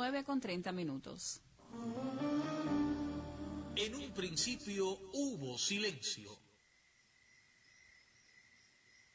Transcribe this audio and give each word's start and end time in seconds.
9 0.00 0.24
con 0.24 0.40
30 0.40 0.72
minutos. 0.72 1.42
En 3.76 3.94
un 3.94 4.14
principio 4.14 4.98
hubo 5.12 5.58
silencio. 5.58 6.38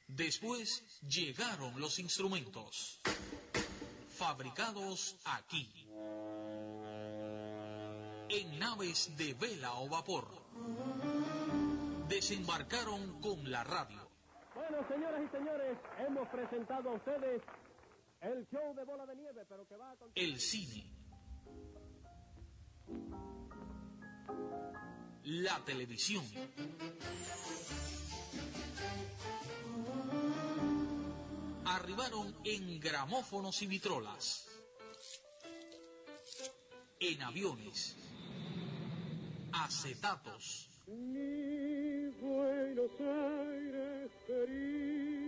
Después 0.08 1.02
llegaron 1.02 1.80
los 1.80 1.98
instrumentos, 1.98 3.02
fabricados 4.16 5.18
aquí, 5.26 5.68
en 8.30 8.60
naves 8.60 9.18
de 9.18 9.34
vela 9.34 9.74
o 9.74 9.90
vapor. 9.90 10.28
Desembarcaron 12.08 13.20
con 13.22 13.50
la 13.50 13.64
radio. 13.64 14.08
Bueno, 14.54 14.88
señoras 14.88 15.22
y 15.26 15.36
señores, 15.36 15.78
hemos 16.08 16.30
presentado 16.30 16.92
a 16.92 16.94
ustedes 16.94 17.42
el 18.26 18.48
show 18.48 18.74
de 18.74 18.84
bola 18.84 19.06
de 19.06 19.16
nieve, 19.16 19.46
pero 19.48 19.68
que 19.68 19.76
va 19.76 19.92
a 19.92 19.96
el 20.16 20.40
cine, 20.40 20.90
la 25.24 25.64
televisión, 25.66 26.24
arribaron 31.66 32.36
en 32.44 32.80
gramófonos 32.80 33.62
y 33.62 33.68
vitrolas, 33.68 34.48
en 37.00 37.22
aviones, 37.22 37.96
acetatos, 39.52 40.70
Mi 40.88 42.08
Buenos 42.22 42.92
Aires 43.00 44.12
querido, 44.26 45.25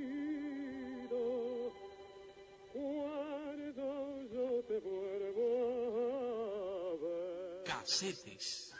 yo 4.31 4.63
te 4.67 4.79
vuelvo 4.79 5.47
a 6.91 6.97
ver. 7.01 7.63
casetes. 7.63 8.73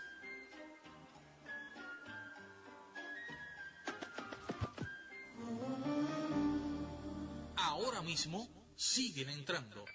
Ahora 7.55 8.01
mismo 8.01 8.47
siguen 8.75 9.29
entrando 9.29 9.85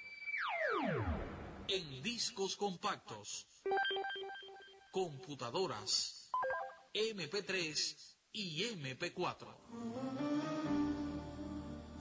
en 1.69 2.03
discos 2.03 2.57
compactos, 2.57 3.47
computadoras, 4.91 6.31
MP3 6.93 8.17
y 8.33 8.65
MP4. 8.65 10.32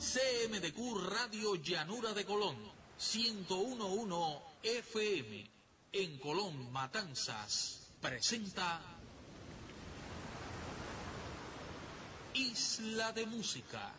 CMDQ 0.01 0.97
Radio 1.11 1.53
Llanura 1.53 2.11
de 2.13 2.25
Colón, 2.25 2.57
1011 3.13 4.41
FM, 4.63 5.51
en 5.91 6.17
Colón, 6.17 6.71
Matanzas, 6.71 7.91
presenta 8.01 8.81
Isla 12.33 13.11
de 13.11 13.27
Música, 13.27 13.93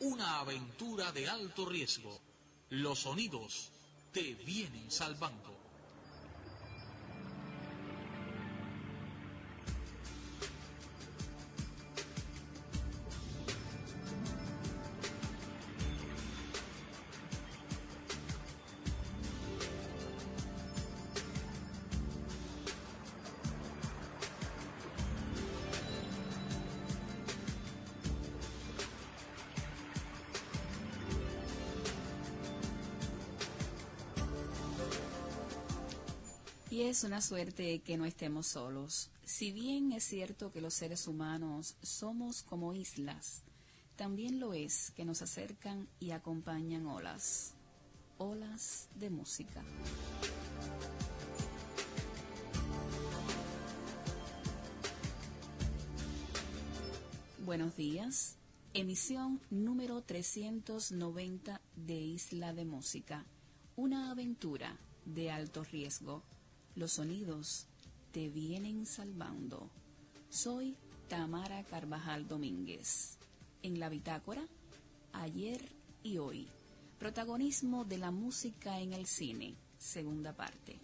una 0.00 0.40
aventura 0.40 1.12
de 1.12 1.28
alto 1.28 1.66
riesgo. 1.66 2.18
Los 2.70 3.00
sonidos 3.00 3.70
te 4.12 4.34
vienen 4.46 4.90
salvando. 4.90 5.53
Es 36.94 37.02
una 37.02 37.20
suerte 37.20 37.80
que 37.80 37.96
no 37.96 38.04
estemos 38.04 38.46
solos. 38.46 39.10
Si 39.24 39.50
bien 39.50 39.90
es 39.90 40.04
cierto 40.04 40.52
que 40.52 40.60
los 40.60 40.74
seres 40.74 41.08
humanos 41.08 41.74
somos 41.82 42.44
como 42.44 42.72
islas, 42.72 43.42
también 43.96 44.38
lo 44.38 44.54
es 44.54 44.92
que 44.92 45.04
nos 45.04 45.20
acercan 45.20 45.88
y 45.98 46.12
acompañan 46.12 46.86
olas. 46.86 47.54
Olas 48.16 48.88
de 48.94 49.10
música. 49.10 49.64
Buenos 57.44 57.76
días. 57.76 58.36
Emisión 58.72 59.40
número 59.50 60.00
390 60.00 61.60
de 61.74 61.94
Isla 61.96 62.52
de 62.52 62.64
Música. 62.64 63.26
Una 63.74 64.12
aventura 64.12 64.78
de 65.04 65.32
alto 65.32 65.64
riesgo. 65.64 66.22
Los 66.76 66.92
sonidos 66.92 67.66
te 68.10 68.28
vienen 68.28 68.84
salvando. 68.84 69.70
Soy 70.28 70.76
Tamara 71.08 71.62
Carvajal 71.62 72.26
Domínguez. 72.26 73.16
En 73.62 73.78
la 73.78 73.88
bitácora, 73.88 74.42
ayer 75.12 75.60
y 76.02 76.18
hoy. 76.18 76.48
Protagonismo 76.98 77.84
de 77.84 77.98
la 77.98 78.10
música 78.10 78.80
en 78.80 78.92
el 78.92 79.06
cine. 79.06 79.54
Segunda 79.78 80.32
parte. 80.32 80.80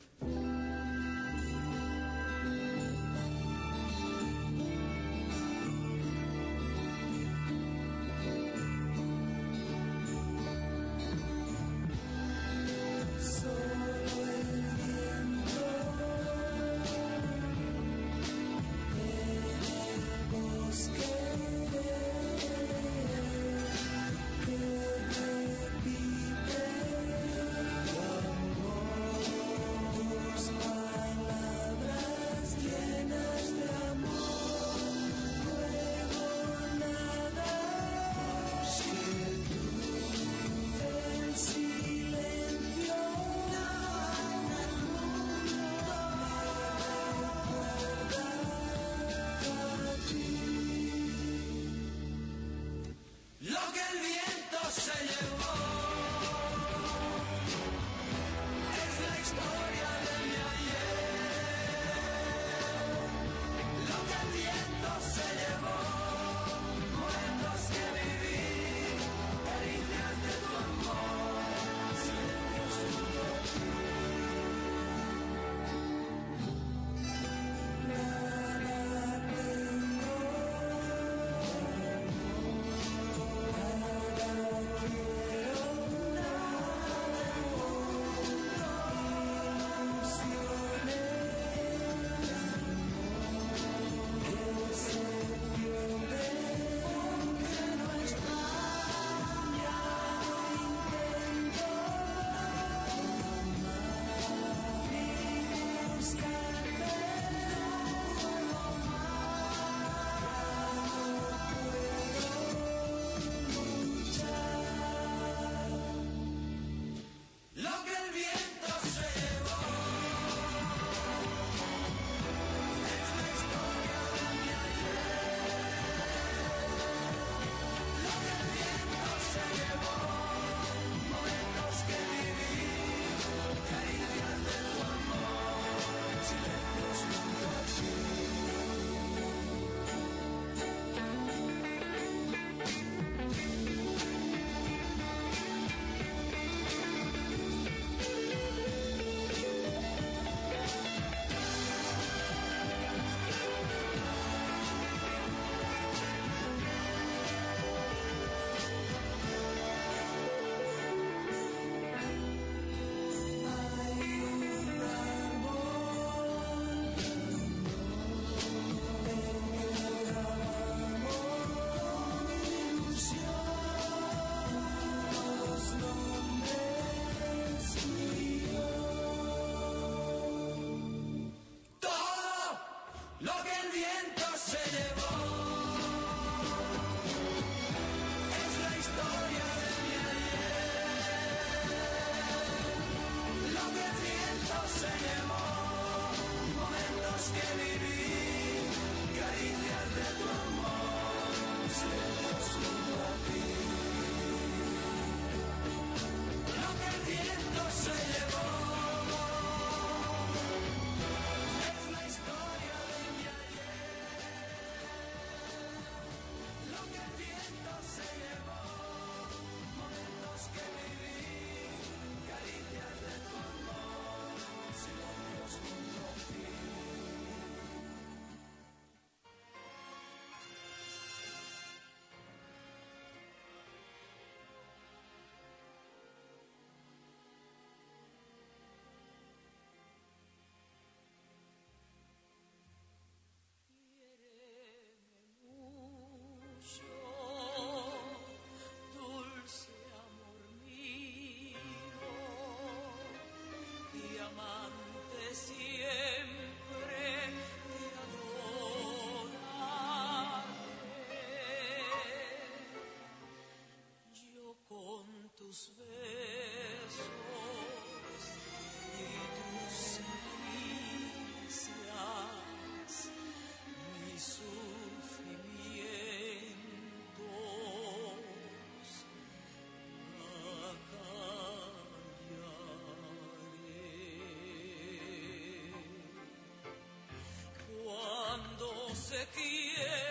sequía. 289.10 290.09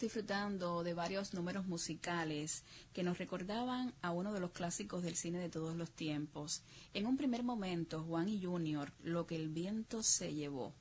Disfrutando 0.00 0.82
de 0.82 0.94
varios 0.94 1.34
números 1.34 1.66
musicales 1.66 2.64
que 2.92 3.02
nos 3.02 3.18
recordaban 3.18 3.92
a 4.00 4.10
uno 4.10 4.32
de 4.32 4.40
los 4.40 4.50
clásicos 4.50 5.02
del 5.02 5.16
cine 5.16 5.38
de 5.38 5.48
todos 5.48 5.76
los 5.76 5.90
tiempos. 5.90 6.62
En 6.94 7.06
un 7.06 7.16
primer 7.16 7.42
momento, 7.42 8.02
Juan 8.02 8.28
y 8.28 8.42
Junior, 8.42 8.92
Lo 9.02 9.26
que 9.26 9.36
el 9.36 9.48
viento 9.48 10.02
se 10.02 10.34
llevó. 10.34 10.72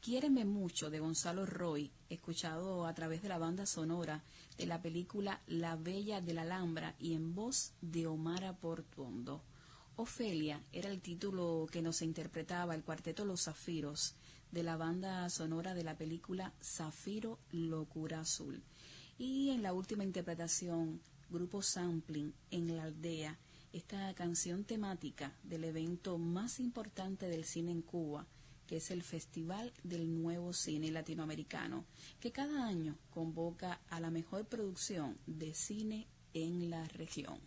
Quiéreme 0.00 0.44
mucho 0.44 0.90
de 0.90 0.98
Gonzalo 0.98 1.46
Roy, 1.46 1.90
escuchado 2.10 2.86
a 2.86 2.94
través 2.94 3.22
de 3.22 3.28
la 3.28 3.38
banda 3.38 3.64
sonora 3.64 4.22
de 4.56 4.66
la 4.66 4.82
película 4.82 5.40
La 5.46 5.76
Bella 5.76 6.20
de 6.20 6.34
la 6.34 6.42
Alhambra 6.42 6.94
y 6.98 7.14
en 7.14 7.34
voz 7.34 7.72
de 7.80 8.06
Omar 8.06 8.58
Portuondo. 8.58 9.42
Ofelia 9.96 10.62
era 10.72 10.90
el 10.90 11.00
título 11.00 11.66
que 11.70 11.82
nos 11.82 12.02
interpretaba 12.02 12.74
el 12.74 12.82
cuarteto 12.82 13.24
Los 13.24 13.44
Zafiros 13.44 14.14
de 14.50 14.62
la 14.62 14.76
banda 14.76 15.28
sonora 15.30 15.74
de 15.74 15.84
la 15.84 15.96
película 15.96 16.52
Zafiro 16.62 17.38
Locura 17.50 18.20
Azul. 18.20 18.62
Y 19.18 19.50
en 19.50 19.62
la 19.62 19.72
última 19.72 20.04
interpretación, 20.04 21.00
Grupo 21.30 21.62
Sampling 21.62 22.32
en 22.50 22.76
la 22.76 22.84
aldea, 22.84 23.38
esta 23.72 24.14
canción 24.14 24.64
temática 24.64 25.32
del 25.42 25.64
evento 25.64 26.18
más 26.18 26.58
importante 26.60 27.28
del 27.28 27.44
cine 27.44 27.72
en 27.72 27.82
Cuba, 27.82 28.26
que 28.66 28.76
es 28.76 28.90
el 28.90 29.02
Festival 29.02 29.72
del 29.82 30.22
Nuevo 30.22 30.52
Cine 30.52 30.90
Latinoamericano, 30.90 31.84
que 32.20 32.32
cada 32.32 32.66
año 32.66 32.96
convoca 33.10 33.80
a 33.90 34.00
la 34.00 34.10
mejor 34.10 34.46
producción 34.46 35.18
de 35.26 35.54
cine 35.54 36.06
en 36.34 36.70
la 36.70 36.84
región. 36.88 37.38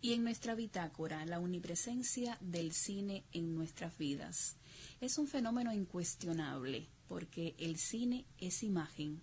Y 0.00 0.14
en 0.14 0.24
nuestra 0.24 0.54
bitácora, 0.54 1.24
la 1.26 1.38
omnipresencia 1.38 2.38
del 2.40 2.72
cine 2.72 3.24
en 3.32 3.54
nuestras 3.54 3.96
vidas. 3.98 4.56
Es 5.00 5.18
un 5.18 5.28
fenómeno 5.28 5.72
incuestionable, 5.72 6.88
porque 7.08 7.54
el 7.58 7.76
cine 7.78 8.24
es 8.38 8.62
imagen, 8.62 9.22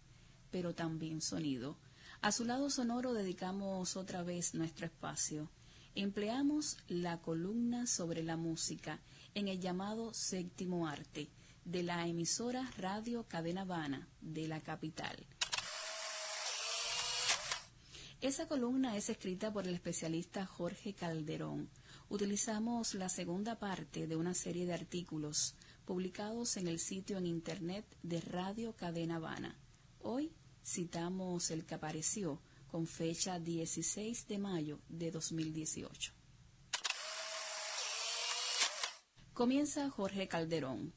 pero 0.52 0.76
también 0.76 1.22
sonido. 1.22 1.78
A 2.22 2.32
su 2.32 2.46
lado 2.46 2.70
sonoro 2.70 3.14
dedicamos 3.14 3.96
otra 3.96 4.24
vez 4.24 4.54
nuestro 4.54 4.86
espacio 4.86 5.50
empleamos 5.98 6.78
la 6.88 7.20
columna 7.22 7.88
sobre 7.88 8.22
la 8.22 8.38
música 8.38 9.00
en 9.34 9.48
el 9.48 9.60
llamado 9.60 10.14
séptimo 10.14 10.88
arte 10.88 11.28
de 11.66 11.82
la 11.82 12.08
emisora 12.08 12.70
Radio 12.78 13.24
Cadena 13.24 13.62
Habana 13.62 14.08
de 14.22 14.48
la 14.48 14.62
capital. 14.62 15.18
Esa 18.20 18.48
columna 18.48 18.98
es 18.98 19.12
escrita 19.12 19.54
por 19.54 19.68
el 19.68 19.76
especialista 19.76 20.44
Jorge 20.48 20.96
Calderón. 20.96 21.70
Utilizamos 22.10 22.96
la 22.96 23.10
segunda 23.10 23.60
parte 23.60 24.08
de 24.08 24.16
una 24.16 24.34
serie 24.34 24.66
de 24.66 24.74
artículos 24.74 25.54
publicados 25.86 26.58
en 26.58 26.68
el 26.68 26.80
sitio 26.80 27.20
en 27.20 27.28
internet 27.28 27.86
de 28.02 28.20
Radio 28.22 28.76
Cadena 28.76 29.18
Habana. 29.18 29.60
Hoy 30.00 30.34
citamos 30.66 31.52
el 31.52 31.68
que 31.68 31.76
apareció 31.76 32.42
con 32.66 32.88
fecha 32.88 33.40
16 33.40 34.28
de 34.28 34.40
mayo 34.40 34.80
de 34.90 35.12
2018. 35.12 36.12
Comienza 39.36 39.92
Jorge 39.92 40.28
Calderón. 40.28 40.92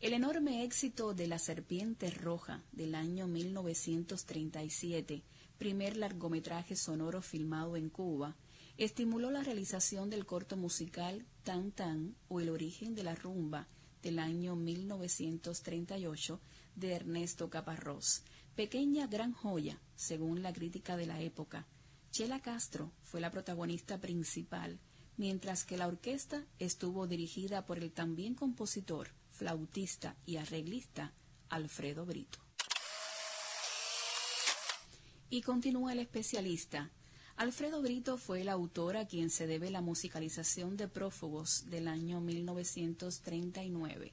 El 0.00 0.14
enorme 0.14 0.64
éxito 0.64 1.12
de 1.12 1.26
La 1.26 1.38
Serpiente 1.38 2.10
Roja 2.10 2.64
del 2.72 2.94
año 2.94 3.28
1937, 3.28 5.22
primer 5.62 5.96
largometraje 5.96 6.74
sonoro 6.74 7.22
filmado 7.22 7.76
en 7.76 7.88
Cuba, 7.88 8.34
estimuló 8.78 9.30
la 9.30 9.44
realización 9.44 10.10
del 10.10 10.26
corto 10.26 10.56
musical 10.56 11.24
Tan 11.44 11.70
Tan 11.70 12.16
o 12.26 12.40
El 12.40 12.48
origen 12.48 12.96
de 12.96 13.04
la 13.04 13.14
rumba 13.14 13.68
del 14.02 14.18
año 14.18 14.56
1938 14.56 16.40
de 16.74 16.94
Ernesto 16.94 17.48
Caparrós, 17.48 18.24
Pequeña 18.56 19.06
gran 19.06 19.32
joya, 19.32 19.80
según 19.94 20.42
la 20.42 20.52
crítica 20.52 20.96
de 20.96 21.06
la 21.06 21.20
época. 21.20 21.68
Chela 22.10 22.40
Castro 22.40 22.90
fue 23.04 23.20
la 23.20 23.30
protagonista 23.30 24.00
principal, 24.00 24.80
mientras 25.16 25.64
que 25.64 25.76
la 25.76 25.86
orquesta 25.86 26.44
estuvo 26.58 27.06
dirigida 27.06 27.66
por 27.66 27.78
el 27.78 27.92
también 27.92 28.34
compositor, 28.34 29.10
flautista 29.30 30.16
y 30.26 30.38
arreglista 30.38 31.12
Alfredo 31.50 32.04
Brito. 32.04 32.40
Y 35.32 35.40
continúa 35.40 35.94
el 35.94 35.98
especialista. 36.00 36.90
Alfredo 37.36 37.80
Brito 37.80 38.18
fue 38.18 38.42
el 38.42 38.50
autor 38.50 38.98
a 38.98 39.06
quien 39.06 39.30
se 39.30 39.46
debe 39.46 39.70
la 39.70 39.80
musicalización 39.80 40.76
de 40.76 40.88
Prófugos 40.88 41.70
del 41.70 41.88
año 41.88 42.20
1939. 42.20 44.12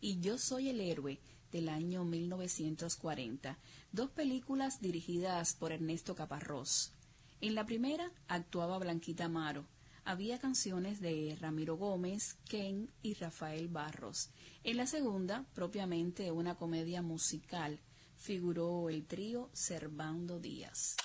Y 0.00 0.20
Yo 0.20 0.38
soy 0.38 0.68
el 0.68 0.80
héroe 0.80 1.18
del 1.50 1.68
año 1.68 2.04
1940, 2.04 3.58
dos 3.90 4.10
películas 4.10 4.80
dirigidas 4.80 5.54
por 5.54 5.72
Ernesto 5.72 6.14
Caparrós. 6.14 6.92
En 7.40 7.56
la 7.56 7.66
primera 7.66 8.12
actuaba 8.28 8.78
Blanquita 8.78 9.24
Amaro. 9.24 9.66
Había 10.04 10.38
canciones 10.38 11.00
de 11.00 11.36
Ramiro 11.40 11.78
Gómez, 11.78 12.36
Ken 12.48 12.92
y 13.02 13.14
Rafael 13.14 13.66
Barros. 13.66 14.30
En 14.62 14.76
la 14.76 14.86
segunda, 14.86 15.46
propiamente 15.52 16.30
una 16.30 16.54
comedia 16.54 17.02
musical, 17.02 17.80
figuró 18.20 18.88
el 18.90 19.06
trío 19.06 19.48
Servando 19.54 20.38
Díaz. 20.38 20.96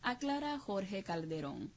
Aclara 0.00 0.58
Jorge 0.60 1.02
Calderón. 1.02 1.72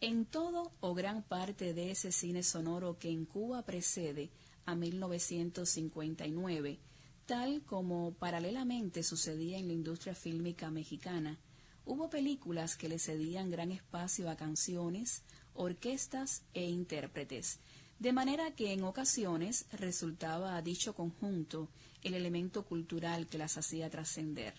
En 0.00 0.24
todo 0.24 0.72
o 0.80 0.94
gran 0.94 1.24
parte 1.24 1.74
de 1.74 1.90
ese 1.90 2.12
cine 2.12 2.44
sonoro 2.44 2.98
que 2.98 3.10
en 3.10 3.24
Cuba 3.24 3.62
precede 3.62 4.30
a 4.64 4.76
1959, 4.76 6.78
tal 7.26 7.62
como 7.62 8.14
paralelamente 8.14 9.02
sucedía 9.02 9.58
en 9.58 9.66
la 9.66 9.74
industria 9.74 10.14
fílmica 10.14 10.70
mexicana. 10.70 11.40
Hubo 11.84 12.10
películas 12.10 12.76
que 12.76 12.88
le 12.88 13.00
cedían 13.00 13.50
gran 13.50 13.72
espacio 13.72 14.30
a 14.30 14.36
canciones, 14.36 15.24
orquestas 15.52 16.44
e 16.54 16.64
intérpretes, 16.64 17.58
de 17.98 18.12
manera 18.12 18.54
que 18.54 18.72
en 18.72 18.84
ocasiones 18.84 19.66
resultaba 19.72 20.56
a 20.56 20.62
dicho 20.62 20.94
conjunto 20.94 21.68
el 22.04 22.14
elemento 22.14 22.64
cultural 22.64 23.26
que 23.26 23.38
las 23.38 23.58
hacía 23.58 23.90
trascender, 23.90 24.54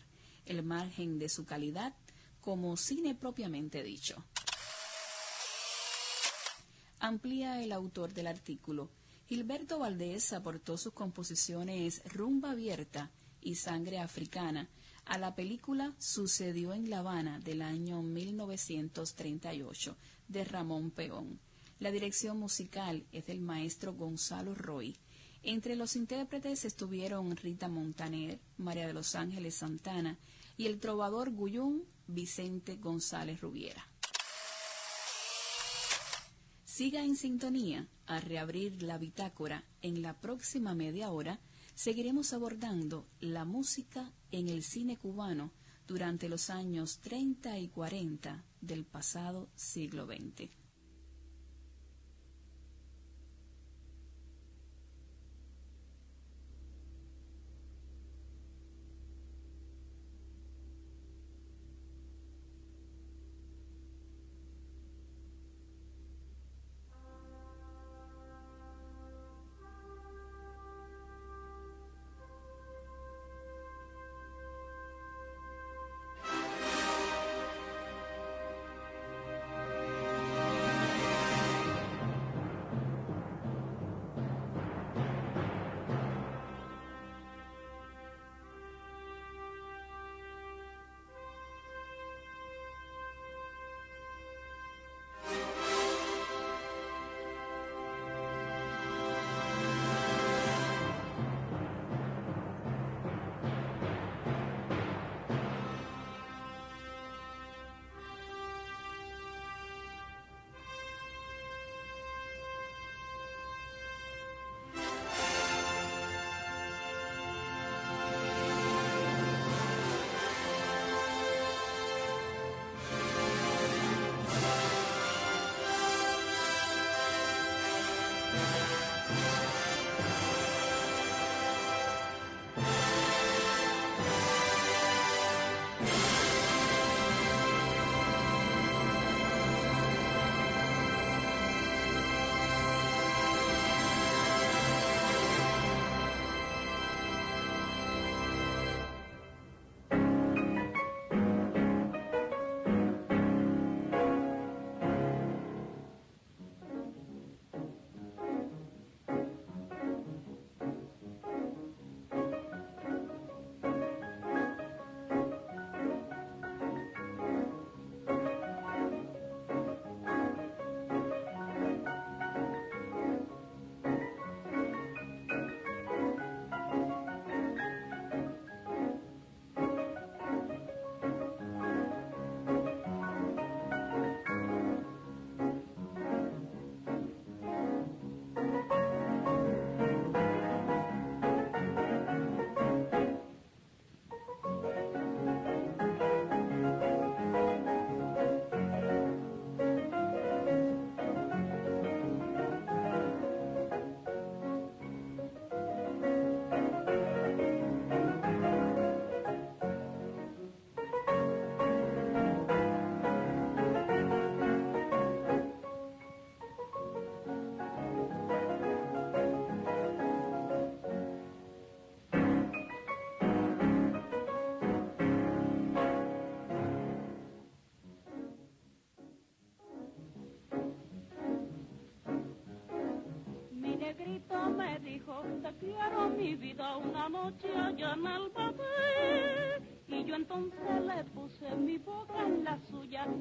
el 0.46 0.64
margen 0.64 1.18
de 1.18 1.30
su 1.30 1.46
calidad 1.46 1.96
como 2.42 2.76
cine 2.76 3.16
propiamente 3.16 3.82
dicho. 3.84 4.24
Amplía 7.00 7.64
el 7.64 7.72
autor 7.72 8.14
del 8.14 8.28
artículo. 8.28 8.90
Gilberto 9.28 9.80
Valdés 9.80 10.34
aportó 10.34 10.78
sus 10.78 10.94
composiciones 10.94 12.02
Rumba 12.06 12.52
Abierta 12.52 13.12
y 13.42 13.56
Sangre 13.56 14.00
Africana 14.00 14.70
a 15.06 15.18
la 15.18 15.36
película 15.36 15.96
Sucedió 16.00 16.74
en 16.74 16.90
La 16.90 17.00
Habana 17.00 17.40
del 17.40 17.62
año 17.62 18.02
1938 18.02 19.98
de 20.28 20.44
Ramón 20.46 20.92
Peón. 20.92 21.40
La 21.80 21.92
dirección 21.92 22.40
musical 22.40 23.06
es 23.12 23.28
del 23.28 23.42
maestro 23.42 23.94
Gonzalo 23.94 24.56
Roy. 24.56 24.96
Entre 25.48 25.76
los 25.76 25.96
intérpretes 25.96 26.66
estuvieron 26.66 27.38
Rita 27.38 27.68
Montaner, 27.68 28.40
María 28.58 28.88
de 28.88 28.94
los 28.94 29.14
Ángeles 29.14 29.54
Santana 29.54 30.18
y 30.58 30.66
el 30.66 30.80
trovador 30.80 31.30
Guyún 31.30 31.84
Vicente 32.08 32.78
González 32.78 33.42
Rubiera. 33.42 33.88
Siga 36.66 37.04
en 37.04 37.16
sintonía 37.16 37.88
a 38.08 38.20
reabrir 38.20 38.82
la 38.82 38.98
bitácora. 38.98 39.64
En 39.84 40.02
la 40.02 40.20
próxima 40.20 40.74
media 40.74 41.12
hora 41.12 41.40
seguiremos 41.76 42.34
abordando 42.34 43.06
la 43.20 43.46
música 43.46 44.12
en 44.32 44.50
el 44.50 44.64
cine 44.64 44.98
cubano 44.98 45.52
durante 45.88 46.28
los 46.28 46.50
años 46.50 46.98
30 47.02 47.60
y 47.60 47.68
40 47.68 48.44
del 48.62 48.84
pasado 48.84 49.48
siglo 49.56 50.08
XX. 50.08 50.65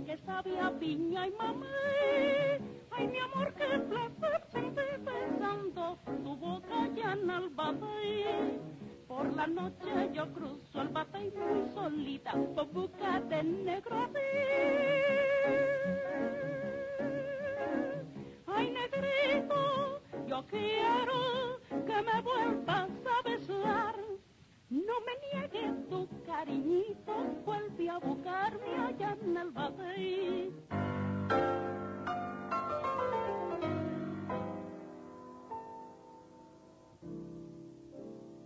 Que 0.06 0.16
sabía 0.24 0.72
piña 0.78 1.26
y 1.26 1.30
mamé. 1.32 2.60
Ay, 2.90 3.08
mi 3.08 3.18
amor, 3.18 3.52
qué 3.54 3.78
placer 3.78 4.42
sentí 4.52 4.82
pensando 5.04 5.98
tu 6.22 6.36
boca 6.36 6.84
allá 6.84 7.12
en 7.12 7.30
el 7.30 7.50
papel. 7.50 8.60
Por 9.08 9.32
la 9.34 9.46
noche 9.46 10.10
yo 10.12 10.32
cruzo 10.32 10.82
el 10.82 10.88
batey 10.88 11.32
muy 11.32 11.68
solita, 11.74 12.32
por 12.54 12.66
busca 12.72 13.20
de 13.20 13.42
negro 13.42 14.08
Ay, 18.46 18.70
negrito, 18.70 20.00
yo 20.26 20.44
quiero 20.48 21.60
que 21.86 22.02
me 22.02 22.22
vuelvas. 22.22 22.93
No 24.94 25.00
me 25.00 25.40
niegues 25.40 25.88
tu 25.88 26.08
cariñito, 26.24 27.12
vuelve 27.44 27.90
a 27.90 27.98
buscarme 27.98 28.76
allá 28.76 29.18
en 29.20 29.36
el 29.36 29.50
batey. 29.50 30.54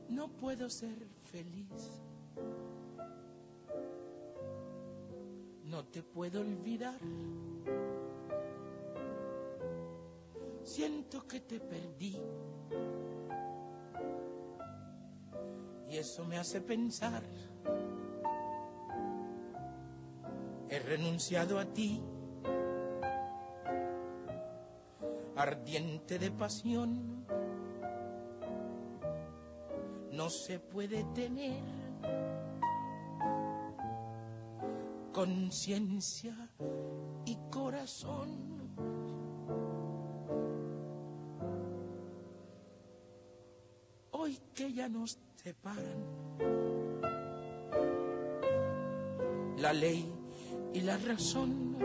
No 0.08 0.28
puedo 0.28 0.70
ser 0.70 1.06
feliz. 1.24 2.02
No 5.64 5.84
te 5.84 6.02
puedo 6.02 6.40
olvidar. 6.40 6.98
Siento 10.62 11.28
que 11.28 11.40
te 11.40 11.60
perdí. 11.60 12.16
Y 15.90 15.96
eso 15.96 16.24
me 16.24 16.38
hace 16.38 16.60
pensar. 16.60 17.22
He 20.68 20.78
renunciado 20.80 21.58
a 21.58 21.64
ti, 21.64 22.02
ardiente 25.34 26.18
de 26.18 26.30
pasión. 26.30 27.26
No 30.12 30.28
se 30.28 30.58
puede 30.58 31.04
tener 31.14 31.62
conciencia 35.12 36.34
y 37.24 37.36
corazón. 37.50 38.58
Hoy 44.10 44.38
que 44.54 44.72
ya 44.72 44.88
nos 44.88 45.18
separan 45.48 46.00
la 49.56 49.72
ley 49.72 50.12
y 50.74 50.82
la 50.82 50.98
razón, 50.98 51.78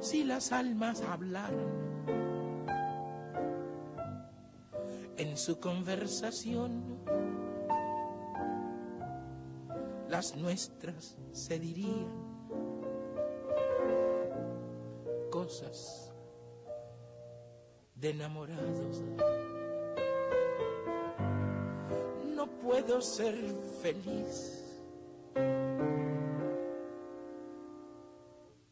si 0.00 0.24
las 0.24 0.50
almas 0.50 1.00
hablaran 1.02 1.70
en 5.16 5.36
su 5.36 5.60
conversación, 5.60 6.82
las 10.08 10.36
nuestras 10.36 11.16
se 11.30 11.60
dirían 11.60 12.10
cosas 15.30 16.12
de 17.94 18.10
enamorados. 18.10 19.04
Puedo 22.84 23.00
ser 23.00 23.34
feliz. 23.80 24.62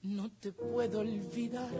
No 0.02 0.30
te 0.40 0.52
puedo 0.52 1.00
olvidar. 1.00 1.70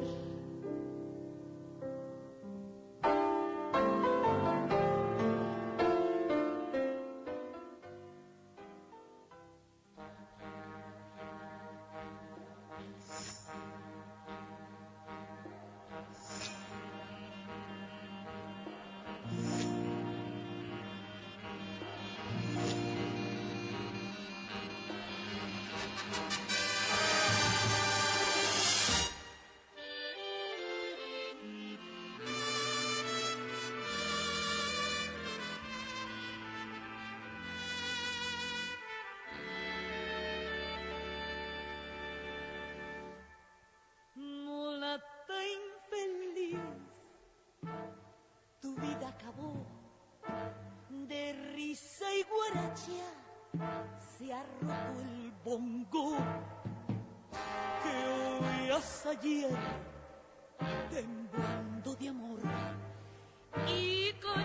Se 54.19 54.33
ha 54.33 54.43
roto 54.61 55.01
el 55.01 55.33
bongo 55.45 56.17
que 57.83 58.67
oías 58.67 59.07
ayer 59.07 59.51
temblando 60.91 61.95
de 61.95 62.09
amor. 62.09 62.41
Y 63.69 64.13
con 64.15 64.41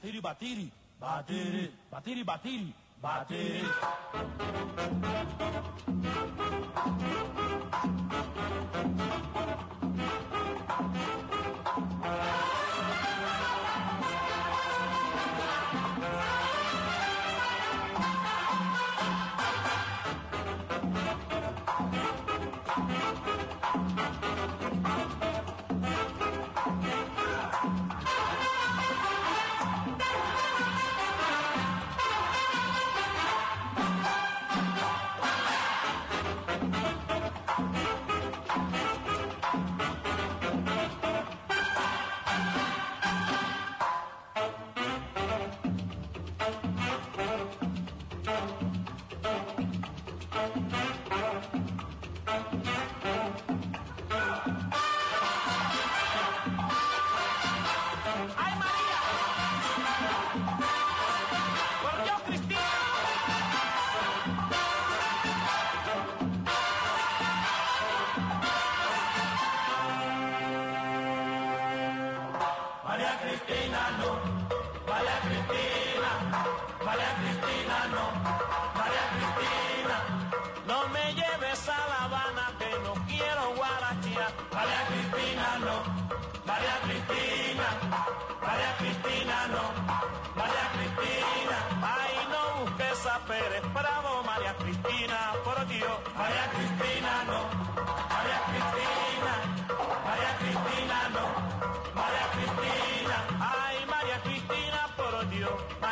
Batiri, 0.00 0.20
batiri, 0.20 0.72
batiri, 0.98 1.70
batiri, 1.92 2.24
batiri, 2.24 2.72
batiri. 3.02 3.68
¡Ay, 6.74 7.29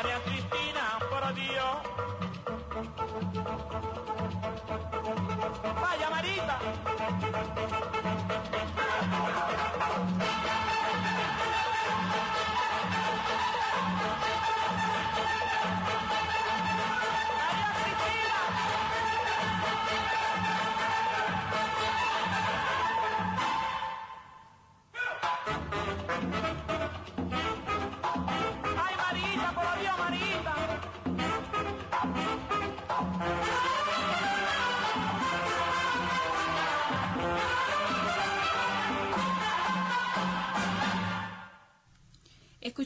Dios. 0.02 0.37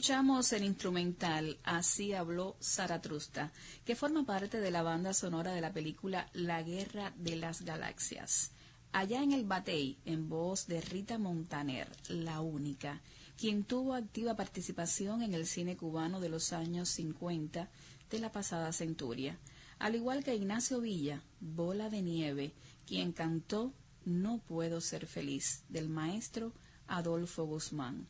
Escuchamos 0.03 0.51
el 0.51 0.65
instrumental 0.65 1.59
Así 1.63 2.11
habló 2.11 2.57
Zaratrusta, 2.61 3.53
que 3.85 3.95
forma 3.95 4.25
parte 4.25 4.59
de 4.59 4.69
la 4.69 4.83
banda 4.83 5.13
sonora 5.13 5.53
de 5.53 5.61
la 5.61 5.71
película 5.71 6.29
La 6.33 6.61
Guerra 6.61 7.13
de 7.15 7.37
las 7.37 7.61
Galaxias. 7.61 8.51
Allá 8.91 9.23
en 9.23 9.31
el 9.31 9.45
Batey, 9.45 9.97
en 10.03 10.27
voz 10.27 10.67
de 10.67 10.81
Rita 10.81 11.17
Montaner, 11.17 11.87
la 12.09 12.41
única, 12.41 12.99
quien 13.37 13.63
tuvo 13.63 13.93
activa 13.93 14.35
participación 14.35 15.21
en 15.21 15.33
el 15.33 15.47
cine 15.47 15.77
cubano 15.77 16.19
de 16.19 16.27
los 16.27 16.51
años 16.51 16.89
50 16.89 17.69
de 18.09 18.19
la 18.19 18.29
pasada 18.29 18.73
centuria, 18.73 19.39
al 19.79 19.95
igual 19.95 20.25
que 20.25 20.35
Ignacio 20.35 20.81
Villa, 20.81 21.23
Bola 21.39 21.89
de 21.89 22.01
Nieve, 22.01 22.51
quien 22.85 23.13
cantó 23.13 23.71
No 24.03 24.39
puedo 24.39 24.81
ser 24.81 25.05
feliz, 25.05 25.63
del 25.69 25.87
maestro 25.87 26.51
Adolfo 26.87 27.45
Guzmán. 27.45 28.05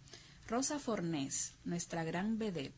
Rosa 0.46 0.78
Fornés, 0.78 1.54
nuestra 1.64 2.04
gran 2.04 2.38
vedette 2.38 2.76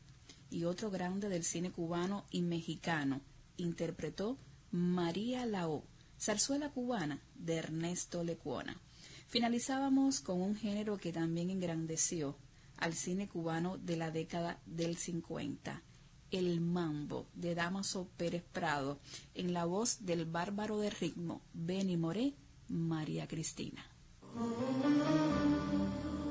y 0.52 0.66
otro 0.66 0.92
grande 0.92 1.30
del 1.30 1.44
cine 1.44 1.72
cubano 1.72 2.26
y 2.30 2.44
mexicano, 2.44 3.22
interpretó 3.58 4.38
María 4.72 5.48
Lao, 5.48 5.84
zarzuela 6.20 6.70
cubana 6.70 7.24
de 7.34 7.56
Ernesto 7.56 8.24
Lecuona. 8.24 8.80
Finalizábamos 9.28 10.20
con 10.20 10.42
un 10.42 10.56
género 10.56 10.98
que 10.98 11.12
también 11.12 11.50
engrandeció 11.50 12.38
al 12.78 12.94
cine 12.94 13.28
cubano 13.28 13.80
de 13.80 13.98
la 13.98 14.12
década 14.12 14.60
del 14.68 14.96
50, 14.96 15.82
el 16.30 16.62
mambo 16.62 17.28
de 17.34 17.56
Damaso 17.56 18.08
Pérez 18.16 18.44
Prado, 18.44 19.00
en 19.34 19.54
la 19.54 19.66
voz 19.66 20.06
del 20.06 20.26
bárbaro 20.26 20.78
de 20.78 20.92
ritmo 20.92 21.42
Benny 21.54 21.98
Moré, 21.98 22.36
María 22.68 23.28
Cristina. 23.28 23.95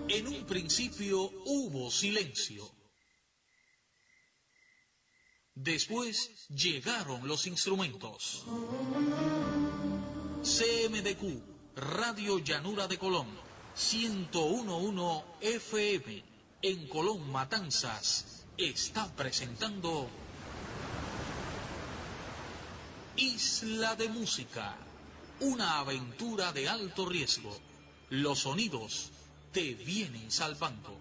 En 0.09 0.27
un 0.27 0.45
principio 0.47 1.23
hubo 1.47 1.91
silencio. 1.91 2.71
Después 5.55 6.49
llegaron 6.49 7.27
los 7.27 7.47
instrumentos. 7.47 8.45
CMDQ, 10.43 11.77
Radio 11.77 12.39
Llanura 12.39 12.87
de 12.89 12.99
Colón, 12.99 13.29
1011 13.93 15.25
FM, 15.41 16.25
en 16.63 16.89
Colón 16.89 17.31
Matanzas, 17.31 18.47
está 18.59 19.15
presentando 19.15 20.09
Isla 23.17 23.95
de 23.97 24.09
Música, 24.09 24.77
una 25.41 25.79
aventura 25.79 26.53
de 26.53 26.69
alto 26.69 27.07
riesgo. 27.07 27.64
Los 28.23 28.41
sonidos 28.43 29.11
te 29.51 29.75
vienen 29.75 30.31
salvando. 30.31 30.97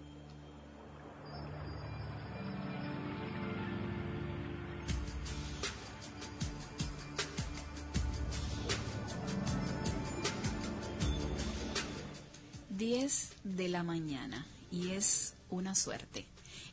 Diez 12.70 13.32
de 13.44 13.68
la 13.68 13.82
mañana 13.82 14.46
y 14.70 14.90
es 14.90 15.34
una 15.50 15.74
suerte. 15.74 16.26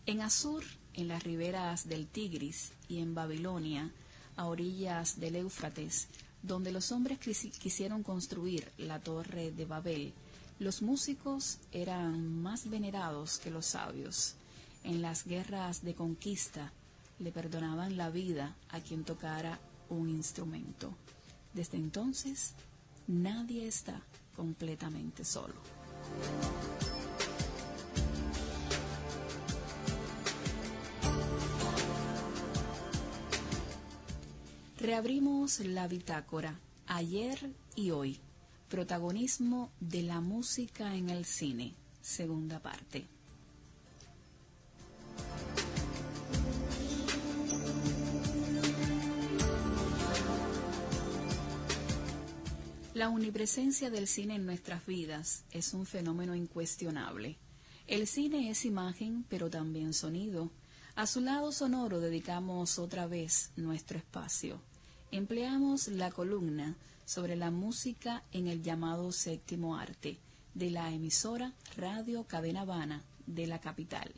En 0.06 0.21
Azur, 0.21 0.63
en 0.93 1.08
las 1.08 1.23
riberas 1.23 1.88
del 1.88 2.08
Tigris 2.08 2.71
y 2.88 2.99
en 2.99 3.13
Babilonia, 3.13 3.91
a 4.36 4.45
orillas 4.47 5.19
del 5.19 5.36
Éufrates, 5.36 6.08
donde 6.41 6.71
los 6.71 6.91
hombres 6.91 7.19
quisi- 7.19 7.51
quisieron 7.51 8.01
construir 8.01 8.71
la 8.77 8.99
torre 8.99 9.51
de 9.51 9.65
Babel, 9.65 10.13
los 10.62 10.84
músicos 10.84 11.58
eran 11.71 12.39
más 12.39 12.69
venerados 12.69 13.39
que 13.39 13.50
los 13.50 13.65
sabios. 13.65 14.36
En 14.84 15.02
las 15.02 15.26
guerras 15.26 15.84
de 15.84 15.95
conquista 15.95 16.71
le 17.17 17.32
perdonaban 17.32 17.97
la 17.97 18.12
vida 18.12 18.56
a 18.69 18.80
quien 18.80 19.04
tocara 19.04 19.60
un 19.89 20.08
instrumento. 20.08 20.93
Desde 21.52 21.78
entonces, 21.78 22.54
nadie 23.08 23.67
está 23.67 24.04
completamente 24.36 25.26
solo. 25.26 25.56
Reabrimos 34.78 35.60
la 35.62 35.88
bitácora 35.88 36.60
ayer 36.86 37.52
y 37.76 37.89
hoy. 37.89 38.19
Protagonismo 38.71 39.69
de 39.81 40.01
la 40.01 40.21
música 40.21 40.95
en 40.95 41.10
el 41.10 41.25
cine, 41.25 41.73
segunda 42.01 42.62
parte. 42.62 43.05
La 52.93 53.10
unipresencia 53.10 53.89
del 53.89 54.07
cine 54.07 54.36
en 54.36 54.45
nuestras 54.45 54.86
vidas 54.86 55.43
es 55.51 55.73
un 55.73 55.86
fenómeno 55.86 56.34
incuestionable. 56.34 57.36
El 57.88 58.07
cine 58.07 58.49
es 58.51 58.63
imagen, 58.63 59.25
pero 59.27 59.49
también 59.49 59.93
sonido. 59.93 60.49
A 60.95 61.07
su 61.07 61.19
lado 61.19 61.51
sonoro 61.51 61.99
dedicamos 61.99 62.79
otra 62.79 63.05
vez 63.05 63.51
nuestro 63.57 63.97
espacio. 63.97 64.62
Empleamos 65.12 65.89
la 65.89 66.10
columna 66.10 66.77
sobre 67.12 67.36
la 67.36 67.52
música 67.52 68.24
en 68.32 68.47
el 68.47 68.63
llamado 68.63 69.12
séptimo 69.12 69.76
arte 69.76 70.17
de 70.54 70.71
la 70.71 70.93
emisora 70.93 71.52
Radio 71.76 72.24
Cadena 72.24 72.62
Habana 72.62 73.04
de 73.26 73.47
la 73.47 73.60
capital. 73.60 74.13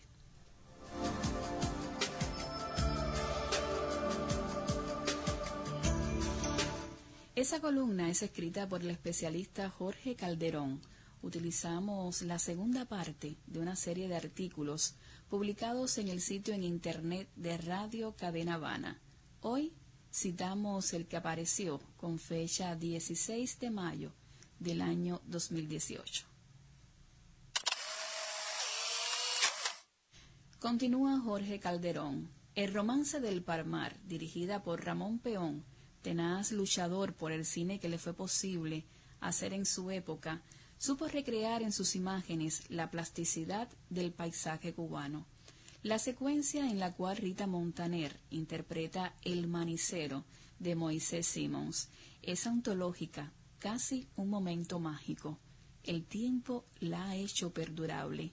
Esa 7.35 7.59
columna 7.61 8.11
es 8.11 8.21
escrita 8.21 8.69
por 8.69 8.81
el 8.81 8.91
especialista 8.91 9.71
Jorge 9.71 10.15
Calderón. 10.15 10.79
Utilizamos 11.23 12.21
la 12.21 12.37
segunda 12.37 12.85
parte 12.85 13.37
de 13.47 13.59
una 13.59 13.75
serie 13.75 14.07
de 14.07 14.17
artículos 14.17 14.93
publicados 15.31 15.97
en 15.97 16.09
el 16.09 16.21
sitio 16.21 16.53
en 16.53 16.61
internet 16.61 17.27
de 17.37 17.57
Radio 17.57 18.15
Cadena 18.15 18.53
Habana. 18.53 18.99
Hoy 19.41 19.73
citamos 20.13 20.93
el 20.93 21.07
que 21.07 21.17
apareció 21.17 21.81
con 21.97 22.19
fecha 22.19 22.75
16 22.75 23.59
de 23.59 23.71
mayo 23.71 24.11
del 24.59 24.81
año 24.81 25.21
2018. 25.25 26.25
Continúa 30.59 31.19
Jorge 31.19 31.59
Calderón. 31.59 32.29
El 32.55 32.71
romance 32.71 33.19
del 33.19 33.41
Parmar, 33.41 33.99
dirigida 34.05 34.61
por 34.61 34.85
Ramón 34.85 35.17
Peón, 35.17 35.65
tenaz 36.03 36.51
luchador 36.51 37.15
por 37.15 37.31
el 37.31 37.45
cine 37.45 37.79
que 37.79 37.89
le 37.89 37.97
fue 37.97 38.13
posible 38.13 38.85
hacer 39.19 39.53
en 39.53 39.65
su 39.65 39.89
época, 39.89 40.43
supo 40.77 41.07
recrear 41.07 41.63
en 41.63 41.71
sus 41.71 41.95
imágenes 41.95 42.69
la 42.69 42.91
plasticidad 42.91 43.67
del 43.89 44.13
paisaje 44.13 44.73
cubano. 44.73 45.25
La 45.83 45.99
secuencia 45.99 46.67
en 46.69 46.79
la 46.79 46.93
cual 46.93 47.17
Rita 47.17 47.45
Montaner 47.45 48.17
interpreta 48.29 49.13
El 49.21 49.47
manicero 49.47 50.23
de 50.57 50.75
Moisés 50.75 51.27
Simons 51.27 51.89
es 52.21 52.47
ontológica, 52.47 53.33
casi 53.59 54.07
un 54.15 54.29
momento 54.29 54.79
mágico. 54.79 55.39
El 55.83 56.05
tiempo 56.05 56.63
la 56.79 57.09
ha 57.09 57.17
hecho 57.17 57.51
perdurable. 57.51 58.31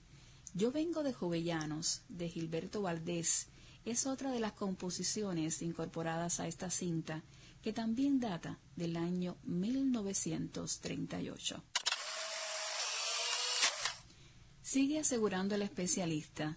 Yo 0.54 0.70
vengo 0.70 1.02
de 1.02 1.12
Jovellanos, 1.12 2.02
de 2.08 2.28
Gilberto 2.28 2.82
Valdés, 2.82 3.48
es 3.84 4.06
otra 4.06 4.30
de 4.30 4.38
las 4.38 4.52
composiciones 4.52 5.60
incorporadas 5.60 6.38
a 6.38 6.46
esta 6.46 6.70
cinta 6.70 7.24
que 7.62 7.72
también 7.72 8.20
data 8.20 8.60
del 8.76 8.96
año 8.96 9.36
1938. 9.42 11.64
Sigue 14.62 15.00
asegurando 15.00 15.56
el 15.56 15.62
especialista. 15.62 16.56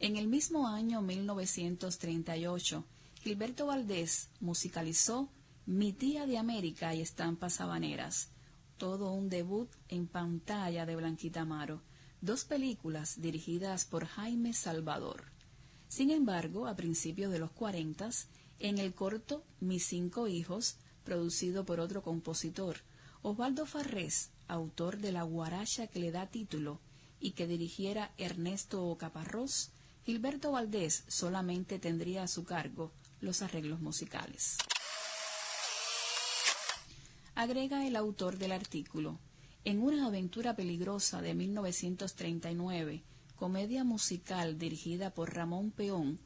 En 0.00 0.16
el 0.16 0.26
mismo 0.26 0.68
año 0.68 1.00
1938, 1.02 2.84
Gilberto 3.22 3.66
Valdés 3.66 4.28
musicalizó 4.40 5.28
Mi 5.66 5.92
tía 5.92 6.26
de 6.26 6.36
América 6.36 6.94
y 6.94 7.00
estampas 7.00 7.60
habaneras, 7.60 8.28
todo 8.76 9.12
un 9.12 9.30
debut 9.30 9.70
en 9.88 10.06
pantalla 10.06 10.84
de 10.84 10.96
Blanquita 10.96 11.42
Amaro, 11.42 11.80
dos 12.20 12.44
películas 12.44 13.20
dirigidas 13.22 13.84
por 13.84 14.06
Jaime 14.06 14.52
Salvador. 14.52 15.24
Sin 15.88 16.10
embargo, 16.10 16.66
a 16.66 16.74
principios 16.74 17.32
de 17.32 17.38
los 17.38 17.52
40, 17.52 18.10
en 18.58 18.78
el 18.78 18.94
corto 18.94 19.44
Mis 19.60 19.86
cinco 19.86 20.26
hijos, 20.28 20.76
producido 21.04 21.64
por 21.64 21.80
otro 21.80 22.02
compositor, 22.02 22.78
Osvaldo 23.22 23.64
Farrés, 23.64 24.30
autor 24.48 24.98
de 24.98 25.12
la 25.12 25.22
guaracha 25.22 25.86
que 25.86 26.00
le 26.00 26.10
da 26.10 26.26
título 26.26 26.80
y 27.20 27.30
que 27.30 27.46
dirigiera 27.46 28.12
Ernesto 28.18 28.94
Caparrós, 28.98 29.70
Gilberto 30.04 30.52
Valdés 30.52 31.04
solamente 31.08 31.78
tendría 31.78 32.24
a 32.24 32.28
su 32.28 32.44
cargo 32.44 32.92
los 33.20 33.40
arreglos 33.40 33.80
musicales. 33.80 34.58
Agrega 37.34 37.86
el 37.86 37.96
autor 37.96 38.36
del 38.36 38.52
artículo, 38.52 39.18
en 39.64 39.82
una 39.82 40.06
aventura 40.06 40.54
peligrosa 40.54 41.22
de 41.22 41.34
1939, 41.34 43.02
comedia 43.34 43.82
musical 43.82 44.58
dirigida 44.58 45.08
por 45.14 45.34
Ramón 45.34 45.70
Peón, 45.70 46.20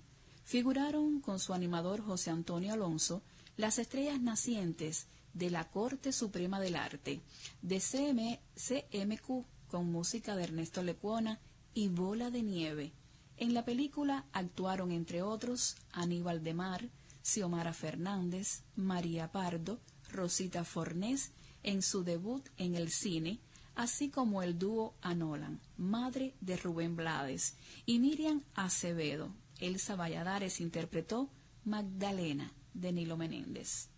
figuraron 0.45 1.21
con 1.21 1.39
su 1.39 1.55
animador 1.55 2.03
José 2.03 2.31
Antonio 2.31 2.73
Alonso 2.73 3.23
las 3.57 3.79
estrellas 3.79 4.21
nacientes 4.21 5.07
de 5.35 5.51
la 5.51 5.71
Corte 5.71 6.13
Suprema 6.13 6.59
del 6.59 6.75
Arte, 6.75 7.21
de 7.63 7.79
CMQ 7.79 9.47
con 9.69 9.93
música 9.93 10.35
de 10.35 10.45
Ernesto 10.45 10.83
Lecuona 10.83 11.39
y 11.75 11.89
Bola 11.89 12.31
de 12.31 12.43
Nieve. 12.43 12.93
En 13.39 13.55
la 13.55 13.65
película 13.65 14.25
actuaron 14.33 14.91
entre 14.91 15.23
otros 15.23 15.77
Aníbal 15.93 16.43
de 16.43 16.55
Mar, 16.55 16.89
Xiomara 17.23 17.73
Fernández, 17.73 18.63
María 18.75 19.31
Pardo, 19.31 19.79
Rosita 20.11 20.65
Fornés 20.65 21.31
en 21.63 21.83
su 21.83 22.03
debut 22.03 22.49
en 22.57 22.75
el 22.75 22.91
cine, 22.91 23.39
así 23.77 24.11
como 24.11 24.43
el 24.43 24.59
dúo 24.59 24.95
Anolan, 25.03 25.61
madre 25.77 26.35
de 26.41 26.57
Rubén 26.57 26.97
Blades, 26.97 27.55
y 27.87 28.01
Miriam 28.01 28.43
Acevedo, 28.55 29.31
Elsa 29.61 29.95
Valladares 29.95 30.61
interpretó 30.61 31.31
Magdalena 31.65 32.53
de 32.75 32.93
Nilo 32.93 33.17
Menéndez. 33.17 33.89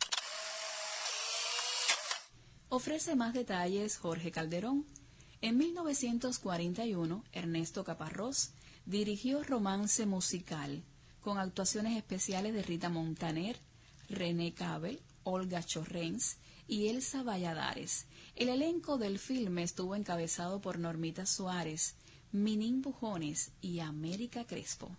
Ofrece 2.69 3.17
más 3.17 3.33
detalles 3.33 3.97
Jorge 3.97 4.31
Calderón. 4.31 4.85
En 5.41 5.57
1941, 5.57 7.25
Ernesto 7.33 7.85
Caparrós 7.85 8.53
dirigió 8.91 9.43
Romance 9.45 10.05
Musical, 10.05 10.83
con 11.21 11.39
actuaciones 11.39 11.97
especiales 11.97 12.53
de 12.53 12.65
Rita 12.65 12.89
Montaner, 12.89 13.57
René 14.09 14.53
Cabel, 14.53 15.01
Olga 15.23 15.63
Chorrens 15.63 16.39
y 16.67 16.89
Elsa 16.89 17.23
Valladares. 17.23 18.07
El 18.35 18.49
elenco 18.49 18.99
del 18.99 19.21
filme 19.21 19.63
estuvo 19.63 19.95
encabezado 19.95 20.61
por 20.61 20.81
Normita 20.81 21.25
Suárez, 21.25 21.95
Minín 22.33 22.83
Bujones 22.83 23.53
y 23.61 23.79
América 23.79 24.45
Crespo. 24.45 24.91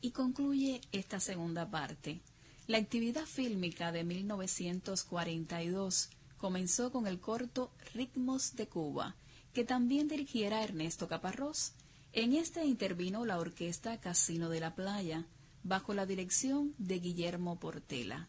Y 0.00 0.12
concluye 0.12 0.82
esta 0.92 1.18
segunda 1.18 1.68
parte. 1.68 2.20
La 2.68 2.78
actividad 2.78 3.26
fílmica 3.26 3.90
de 3.90 4.04
1942 4.04 6.10
comenzó 6.36 6.92
con 6.92 7.08
el 7.08 7.18
corto 7.18 7.72
Ritmos 7.92 8.54
de 8.54 8.68
Cuba, 8.68 9.16
que 9.52 9.64
también 9.64 10.08
dirigiera 10.08 10.62
Ernesto 10.62 11.08
Caparrós. 11.08 11.72
En 12.12 12.32
este 12.32 12.64
intervino 12.64 13.24
la 13.24 13.38
orquesta 13.38 14.00
Casino 14.00 14.48
de 14.48 14.60
la 14.60 14.74
Playa, 14.74 15.26
bajo 15.62 15.94
la 15.94 16.06
dirección 16.06 16.74
de 16.78 16.98
Guillermo 16.98 17.58
Portela. 17.58 18.28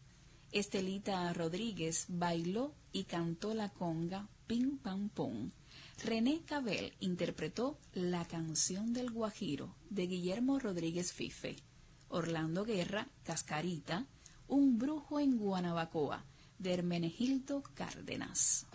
Estelita 0.52 1.32
Rodríguez 1.32 2.06
bailó 2.08 2.74
y 2.92 3.04
cantó 3.04 3.54
la 3.54 3.68
conga 3.68 4.28
Pim 4.46 4.78
Pam 4.78 5.08
Pum. 5.08 5.50
René 6.04 6.40
Cabel 6.46 6.92
interpretó 7.00 7.78
La 7.92 8.24
canción 8.24 8.92
del 8.92 9.10
Guajiro 9.10 9.74
de 9.90 10.06
Guillermo 10.06 10.58
Rodríguez 10.58 11.12
Fife. 11.12 11.56
Orlando 12.08 12.64
Guerra, 12.64 13.06
Cascarita, 13.22 14.06
Un 14.48 14.78
brujo 14.78 15.20
en 15.20 15.38
Guanabacoa 15.38 16.24
de 16.58 16.74
Hermenegildo 16.74 17.62
Cárdenas. 17.74 18.66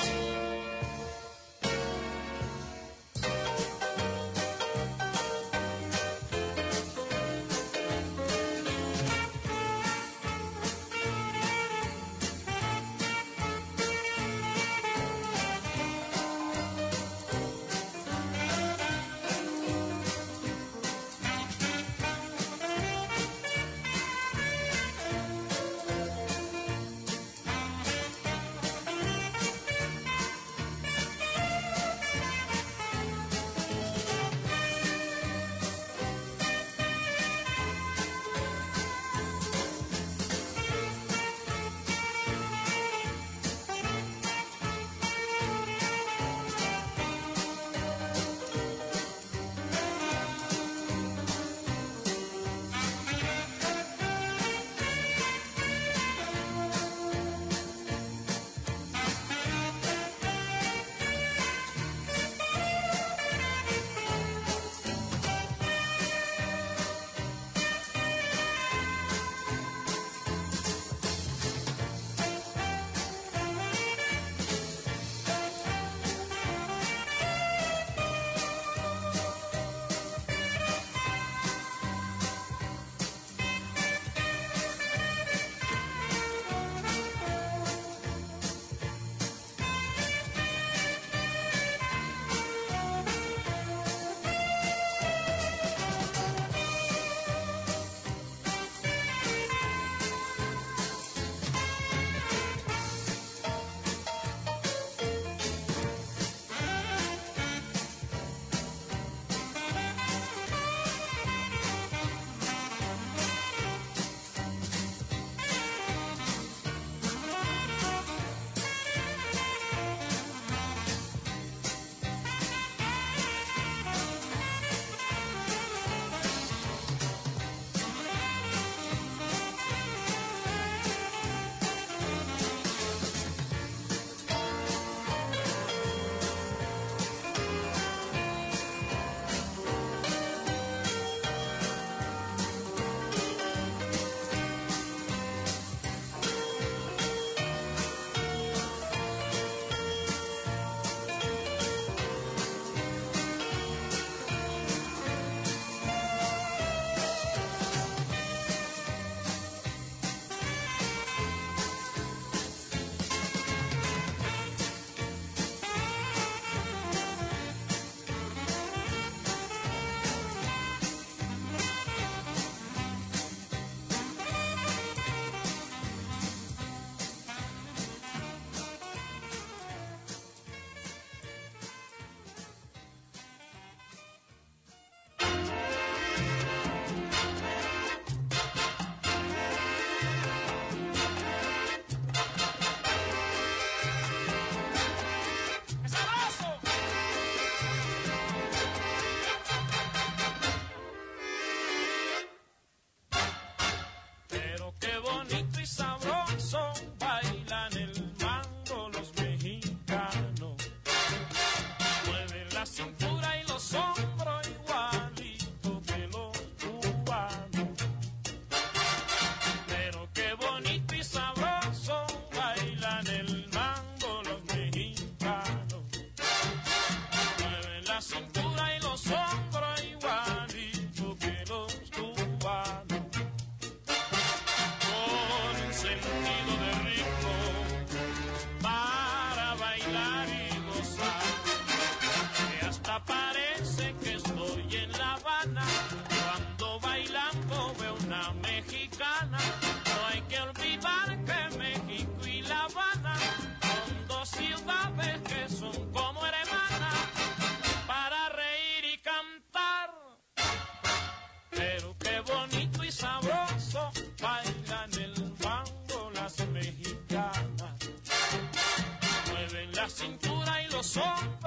só 270.96 271.45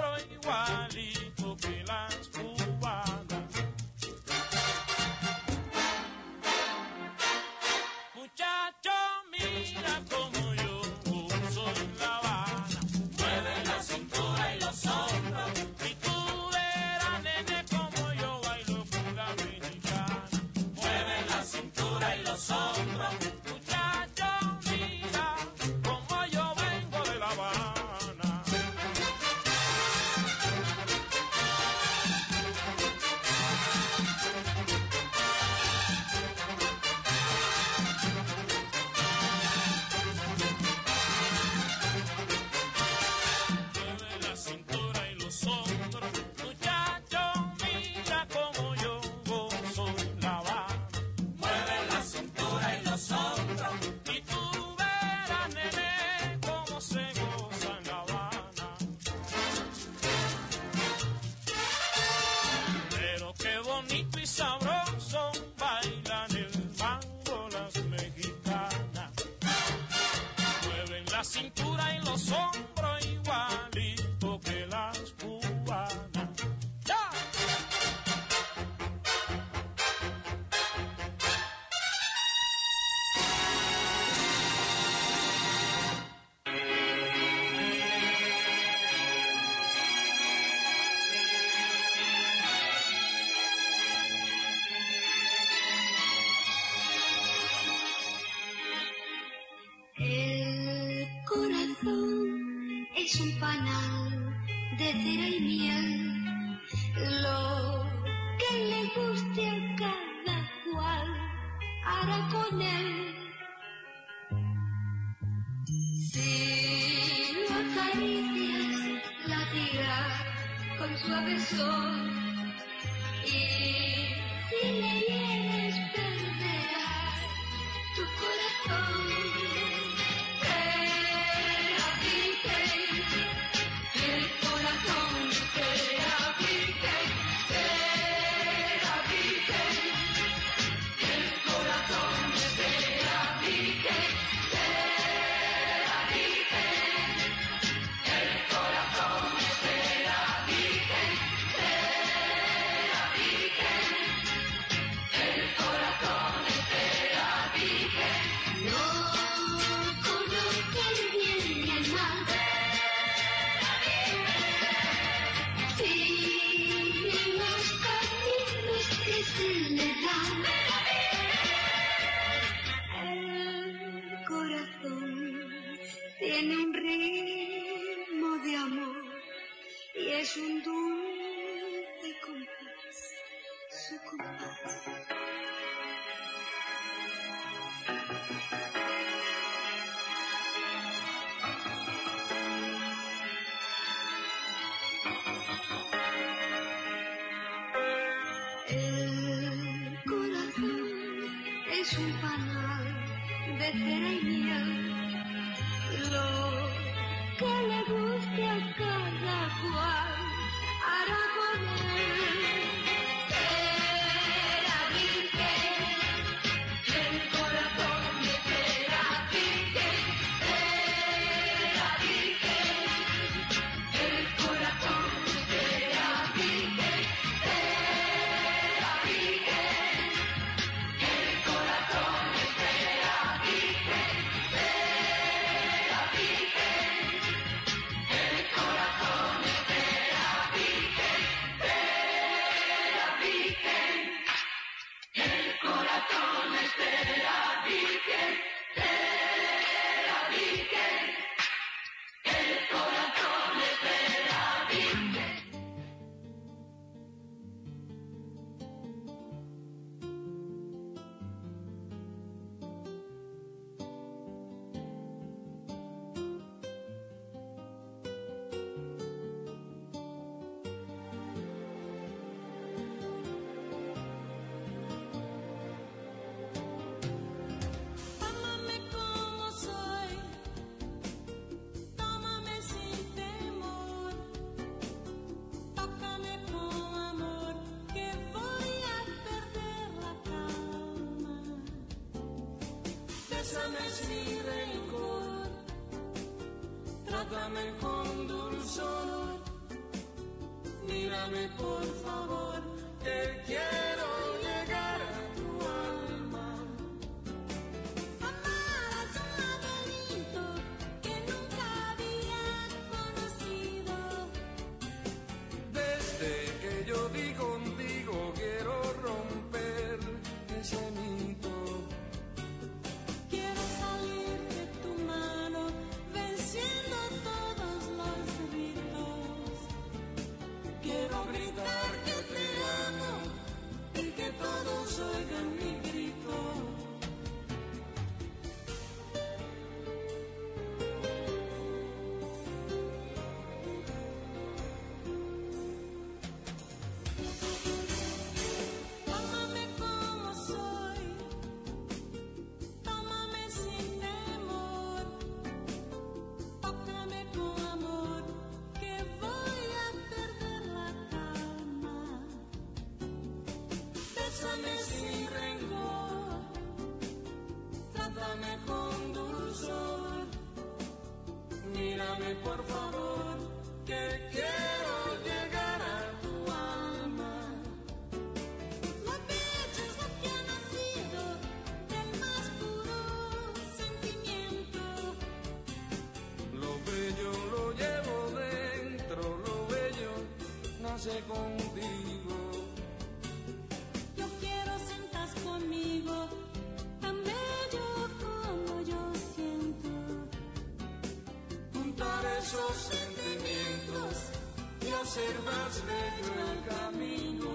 hacer 405.08 405.40
más 405.42 405.82
bello 405.86 406.32
el 406.52 406.60
camino. 406.68 407.50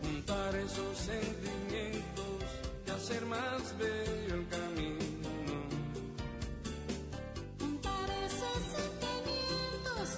Juntar 0.00 0.54
esos 0.54 0.96
sentimientos 0.96 2.44
y 2.86 2.90
hacer 2.90 3.26
más 3.26 3.76
bello 3.78 4.34
el 4.36 4.46
camino. 4.46 5.28
Juntar 7.58 8.10
esos 8.26 8.58
sentimientos 8.76 10.08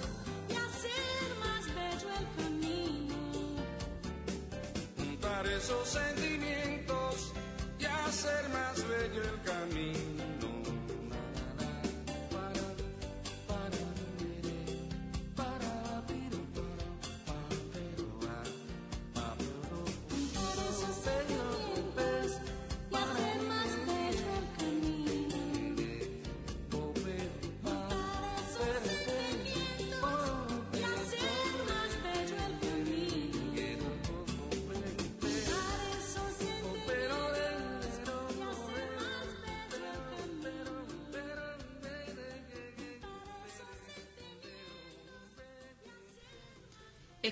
y 0.49 0.53
hacer 0.53 1.27
más 1.45 1.63
bello 1.77 2.09
el 2.19 2.27
camino. 2.43 3.15
Juntar 4.97 5.47
esos 5.47 5.87
sentimientos 5.87 6.44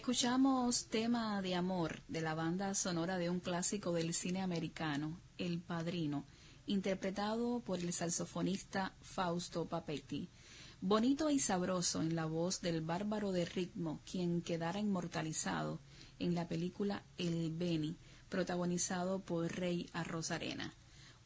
Escuchamos 0.04 0.88
tema 0.88 1.42
de 1.42 1.56
amor 1.56 2.02
de 2.10 2.20
la 2.20 2.36
banda 2.36 2.76
sonora 2.76 3.18
de 3.18 3.30
un 3.30 3.40
clásico 3.40 3.94
del 3.94 4.14
cine 4.14 4.42
americano, 4.42 5.18
El 5.38 5.62
Padrino, 5.62 6.26
interpretado 6.66 7.62
por 7.62 7.80
el 7.80 7.94
saxofonista 7.94 8.94
Fausto 9.00 9.64
Papetti. 9.64 10.28
Bonito 10.82 11.30
y 11.30 11.40
sabroso 11.40 12.02
en 12.02 12.18
la 12.18 12.26
voz 12.26 12.60
del 12.60 12.82
bárbaro 12.82 13.32
de 13.32 13.46
ritmo, 13.46 14.02
quien 14.04 14.42
quedara 14.42 14.78
inmortalizado 14.78 15.80
en 16.20 16.36
la 16.36 16.50
película 16.50 17.04
El 17.18 17.52
Beni, 17.52 17.96
protagonizado 18.28 19.22
por 19.22 19.50
Rey 19.56 19.90
Arrozarena. 19.94 20.74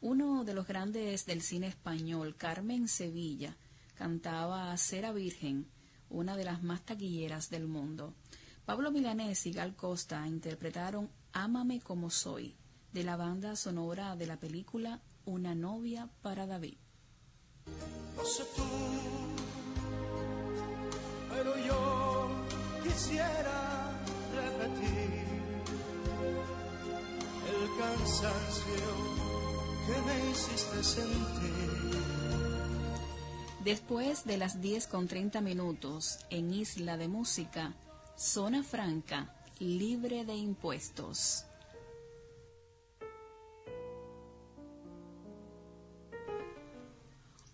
Uno 0.00 0.44
de 0.44 0.54
los 0.54 0.68
grandes 0.68 1.26
del 1.26 1.42
cine 1.42 1.66
español, 1.66 2.36
Carmen 2.36 2.86
Sevilla, 2.86 3.56
cantaba 3.96 4.76
Cera 4.76 5.10
Virgen, 5.10 5.66
una 6.10 6.36
de 6.36 6.44
las 6.44 6.62
más 6.62 6.82
taquilleras 6.82 7.50
del 7.50 7.66
mundo. 7.66 8.14
Pablo 8.68 8.90
Milanés 8.90 9.46
y 9.46 9.52
Gal 9.52 9.74
Costa 9.74 10.28
interpretaron 10.28 11.08
Ámame 11.32 11.80
como 11.80 12.10
soy, 12.10 12.54
de 12.92 13.02
la 13.02 13.16
banda 13.16 13.56
sonora 13.56 14.14
de 14.14 14.26
la 14.26 14.36
película 14.36 15.00
Una 15.24 15.54
novia 15.54 16.10
para 16.20 16.46
David. 16.46 16.76
No 18.14 18.24
sé 18.26 18.44
tú, 18.54 18.62
pero 21.30 21.56
yo 21.66 22.28
quisiera 22.82 23.98
repetir 24.34 25.24
el 27.48 27.78
cansancio 27.78 28.88
que 29.86 30.02
me 30.02 30.30
hiciste 30.30 30.84
sentir. 30.84 32.02
Después 33.64 34.26
de 34.26 34.36
las 34.36 34.60
10 34.60 34.88
con 34.88 35.08
30 35.08 35.40
minutos 35.40 36.18
en 36.28 36.52
Isla 36.52 36.98
de 36.98 37.08
Música, 37.08 37.72
Zona 38.18 38.64
Franca, 38.64 39.32
libre 39.60 40.24
de 40.24 40.34
impuestos. 40.34 41.44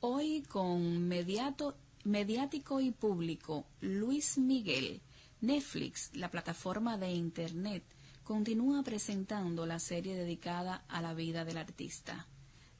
Hoy 0.01 0.43
con 0.49 1.07
mediato, 1.07 1.77
mediático 2.05 2.81
y 2.81 2.93
público 2.93 3.67
Luis 3.83 4.39
Miguel, 4.39 5.03
Netflix, 5.43 6.09
la 6.15 6.31
plataforma 6.31 6.97
de 6.97 7.12
Internet, 7.12 7.85
continúa 8.23 8.83
presentando 8.83 9.67
la 9.67 9.79
serie 9.79 10.17
dedicada 10.17 10.87
a 10.89 11.03
la 11.03 11.12
vida 11.12 11.45
del 11.45 11.59
artista. 11.59 12.27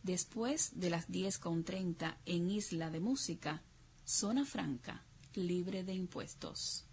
Después 0.03 0.81
de 0.81 0.89
las 0.89 1.11
10.30 1.11 2.17
en 2.25 2.51
Isla 2.51 2.89
de 2.91 3.01
Música, 3.01 3.63
Zona 4.07 4.47
Franca, 4.47 5.05
libre 5.35 5.85
de 5.85 5.93
impuestos. 5.93 6.84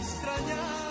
Extrañar. 0.00 0.89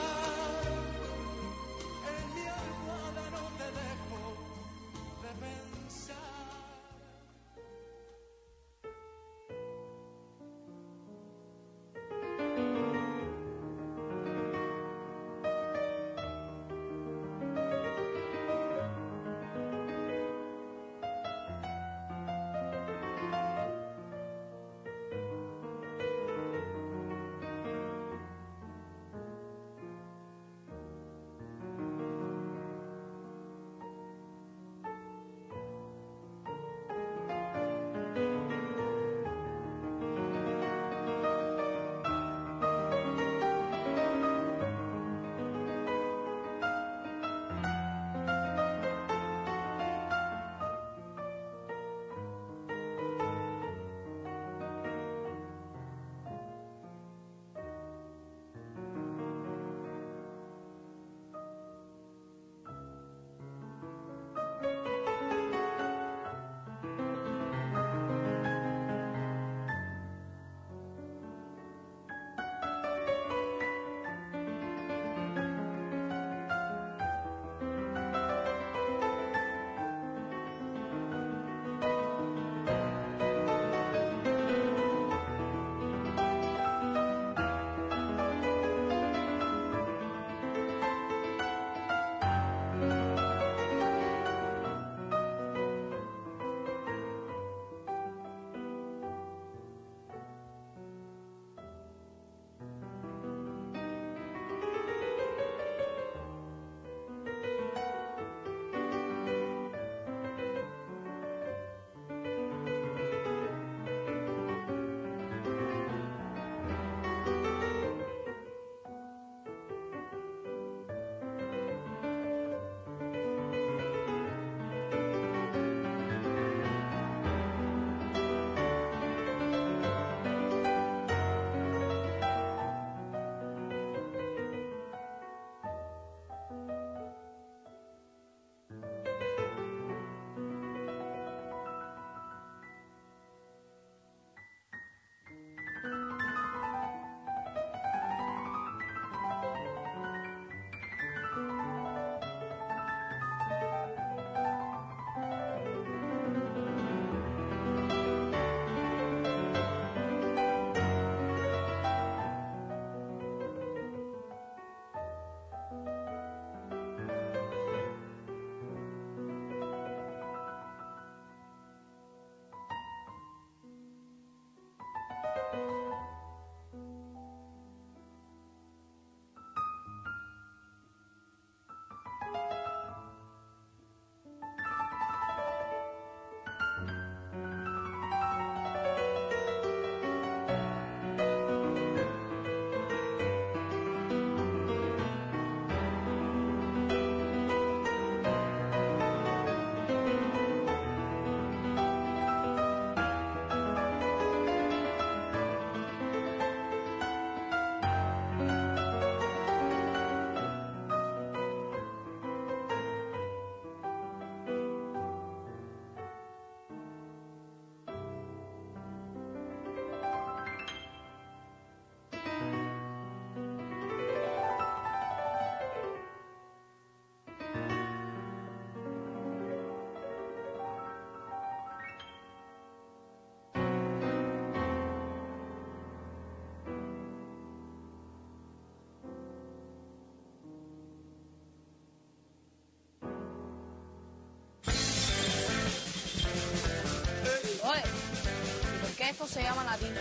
esto 249.09 249.27
se 249.27 249.41
llama 249.41 249.63
latina. 249.63 249.99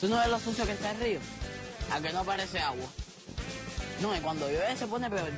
¿Tú 0.00 0.08
no 0.08 0.16
ves 0.16 0.28
lo 0.28 0.40
sucio 0.40 0.64
que 0.64 0.72
está 0.72 0.90
el 0.92 1.00
río? 1.00 1.20
A 1.90 2.00
que 2.00 2.12
no 2.12 2.20
aparece 2.20 2.58
agua. 2.58 2.86
No, 4.00 4.16
y 4.16 4.20
cuando 4.20 4.48
llueve 4.48 4.76
se 4.76 4.86
pone 4.86 5.08
peor. 5.10 5.30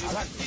llamado, 0.01 0.40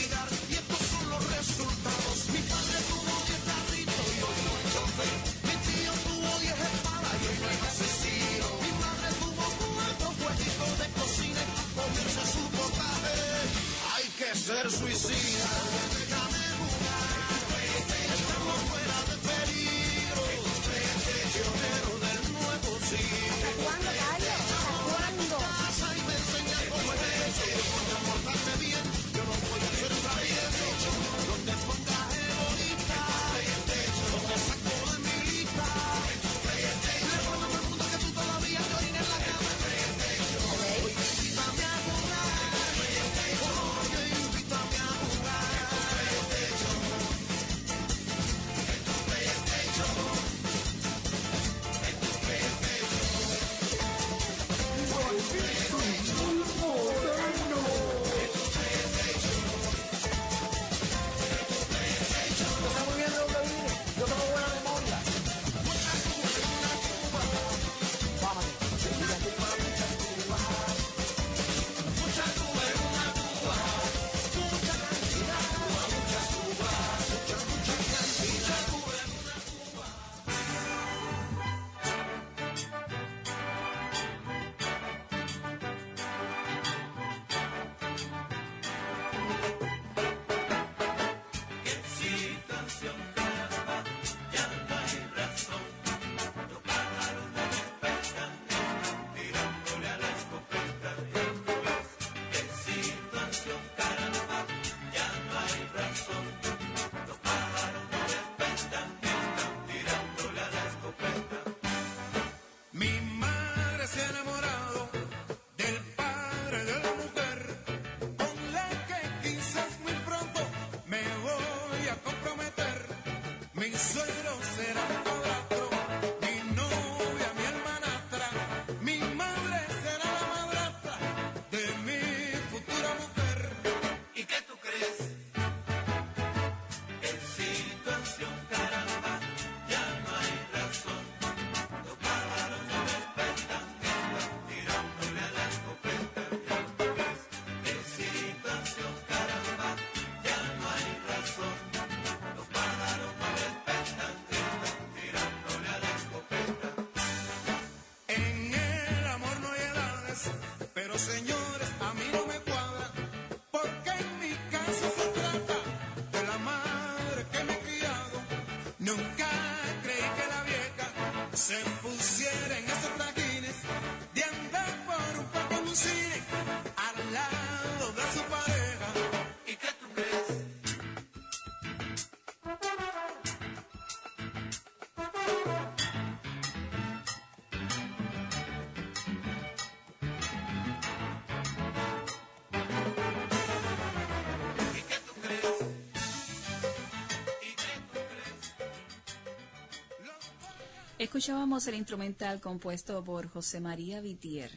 Escuchábamos 201.05 201.67
el 201.67 201.75
instrumental 201.75 202.41
compuesto 202.41 203.05
por 203.05 203.29
José 203.29 203.61
María 203.61 204.01
Vitier, 204.01 204.51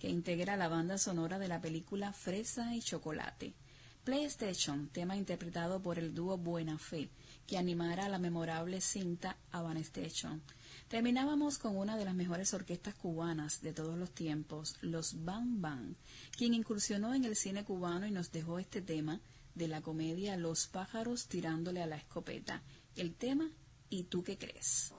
que 0.00 0.08
integra 0.08 0.56
la 0.56 0.66
banda 0.66 0.98
sonora 0.98 1.38
de 1.38 1.46
la 1.46 1.60
película 1.60 2.12
Fresa 2.12 2.74
y 2.74 2.82
Chocolate. 2.82 3.54
PlayStation, 4.02 4.88
tema 4.88 5.16
interpretado 5.16 5.80
por 5.80 6.00
el 6.00 6.12
dúo 6.12 6.38
Buena 6.38 6.76
Fe, 6.76 7.08
que 7.46 7.56
animara 7.56 8.08
la 8.08 8.18
memorable 8.18 8.80
cinta 8.80 9.36
Haban 9.52 9.76
Station. 9.76 10.42
Terminábamos 10.88 11.58
con 11.58 11.76
una 11.76 11.96
de 11.96 12.04
las 12.04 12.16
mejores 12.16 12.52
orquestas 12.52 12.96
cubanas 12.96 13.62
de 13.62 13.72
todos 13.72 13.96
los 13.96 14.10
tiempos, 14.10 14.78
los 14.80 15.24
Bang 15.24 15.60
Bang, 15.60 15.94
quien 16.36 16.52
incursionó 16.52 17.14
en 17.14 17.24
el 17.24 17.36
cine 17.36 17.62
cubano 17.62 18.08
y 18.08 18.10
nos 18.10 18.32
dejó 18.32 18.58
este 18.58 18.82
tema 18.82 19.20
de 19.54 19.68
la 19.68 19.82
comedia 19.82 20.36
Los 20.36 20.66
pájaros 20.66 21.28
tirándole 21.28 21.80
a 21.80 21.86
la 21.86 21.96
escopeta. 21.96 22.64
El 22.96 23.14
tema 23.14 23.52
¿Y 23.92 24.04
tú 24.04 24.24
qué 24.24 24.38
crees? 24.38 24.94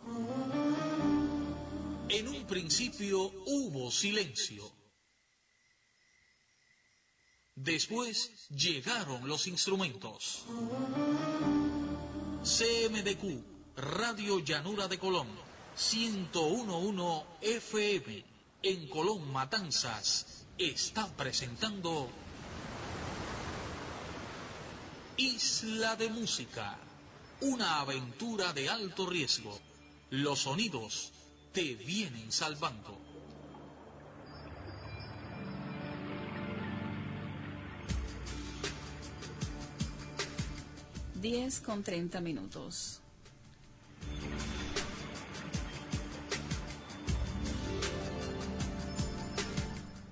En 2.10 2.28
un 2.28 2.46
principio 2.46 3.24
hubo 3.48 3.90
silencio. 3.90 4.72
Después 7.56 8.48
llegaron 8.50 9.28
los 9.28 9.48
instrumentos. 9.48 10.46
CMDQ, 12.44 13.78
Radio 13.78 14.38
Llanura 14.38 14.88
de 14.88 15.00
Colón, 15.00 15.28
1011 15.92 17.26
FM, 17.42 18.26
en 18.62 18.88
Colón 18.90 19.34
Matanzas, 19.34 20.46
está 20.56 21.08
presentando 21.18 22.12
Isla 25.18 25.96
de 25.96 26.10
Música, 26.10 26.78
una 27.42 27.82
aventura 27.82 28.54
de 28.54 28.70
alto 28.70 29.06
riesgo. 29.06 29.60
Los 30.10 30.40
sonidos 30.40 31.12
te 31.52 31.76
vienen 31.76 32.32
salvando. 32.32 33.04
10 41.24 41.62
con 41.62 41.84
30 41.84 42.20
minutos. 42.20 43.00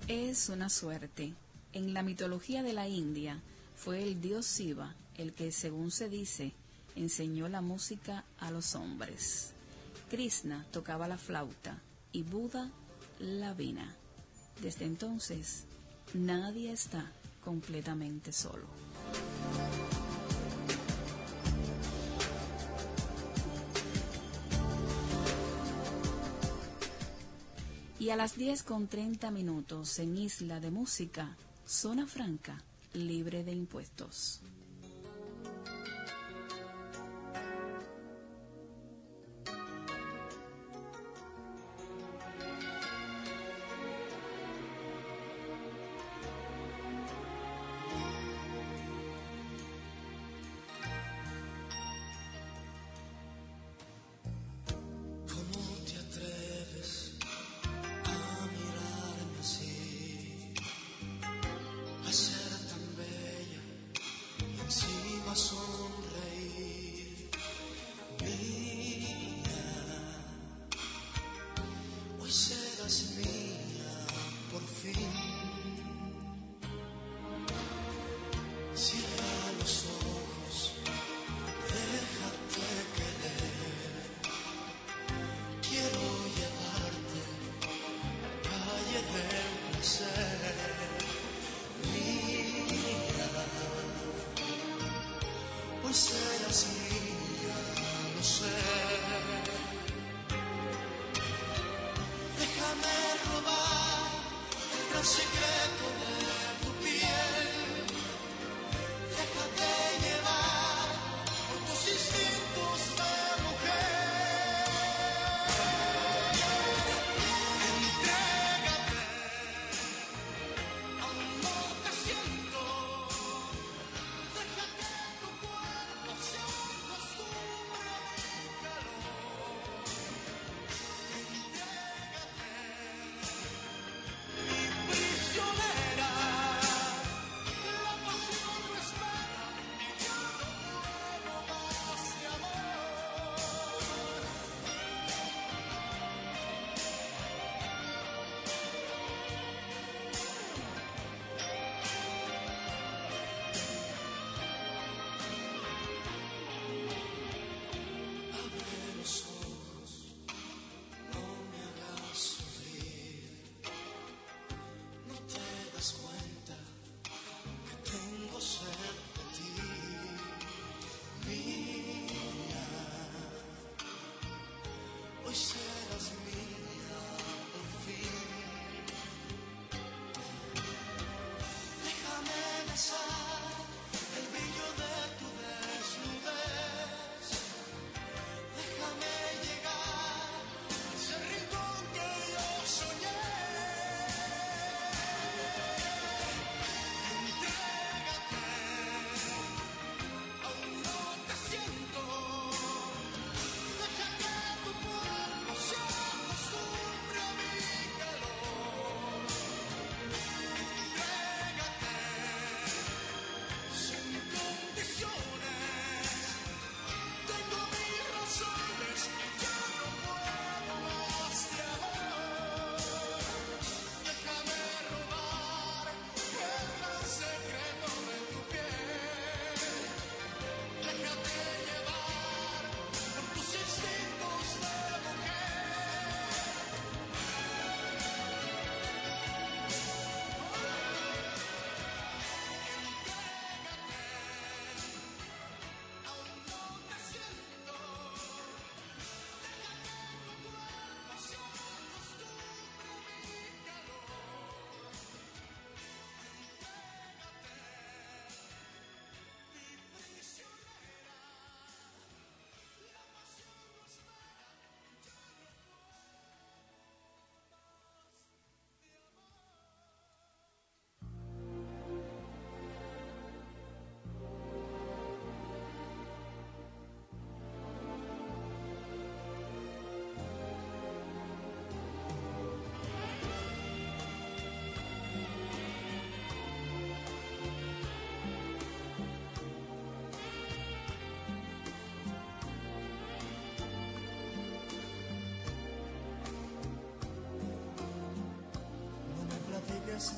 Es 0.07 0.47
una 0.47 0.69
suerte. 0.69 1.33
En 1.73 1.93
la 1.93 2.01
mitología 2.01 2.63
de 2.63 2.71
la 2.71 2.87
India 2.87 3.41
fue 3.75 4.03
el 4.03 4.21
dios 4.21 4.45
Siva 4.45 4.95
el 5.17 5.33
que, 5.33 5.51
según 5.51 5.91
se 5.91 6.07
dice, 6.07 6.53
enseñó 6.95 7.47
la 7.47 7.61
música 7.61 8.23
a 8.39 8.51
los 8.51 8.75
hombres. 8.75 9.53
Krishna 10.09 10.65
tocaba 10.71 11.07
la 11.07 11.17
flauta 11.17 11.81
y 12.11 12.23
Buda 12.23 12.69
la 13.19 13.53
vina. 13.53 13.95
Desde 14.61 14.85
entonces, 14.85 15.65
nadie 16.13 16.71
está 16.71 17.11
completamente 17.43 18.31
solo. 18.31 18.65
Y 27.99 28.09
a 28.09 28.15
las 28.15 28.35
10 28.35 28.63
con 28.63 28.87
30 28.87 29.29
minutos 29.29 29.99
en 29.99 30.17
Isla 30.17 30.59
de 30.59 30.71
Música, 30.71 31.37
Zona 31.67 32.07
Franca, 32.07 32.63
libre 32.93 33.43
de 33.43 33.53
impuestos. 33.53 34.41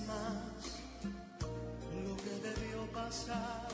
más 0.08 0.80
lo 2.06 2.16
que 2.24 2.36
debió 2.48 2.78
pasar 2.94 3.68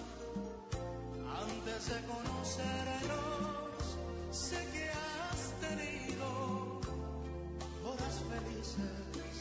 antes 1.43 1.89
de 1.89 1.97
conocernos. 2.13 3.83
Sé 4.31 4.59
que 4.73 4.89
has 4.89 5.41
tenido 5.65 6.27
horas 7.85 8.15
felices, 8.31 9.35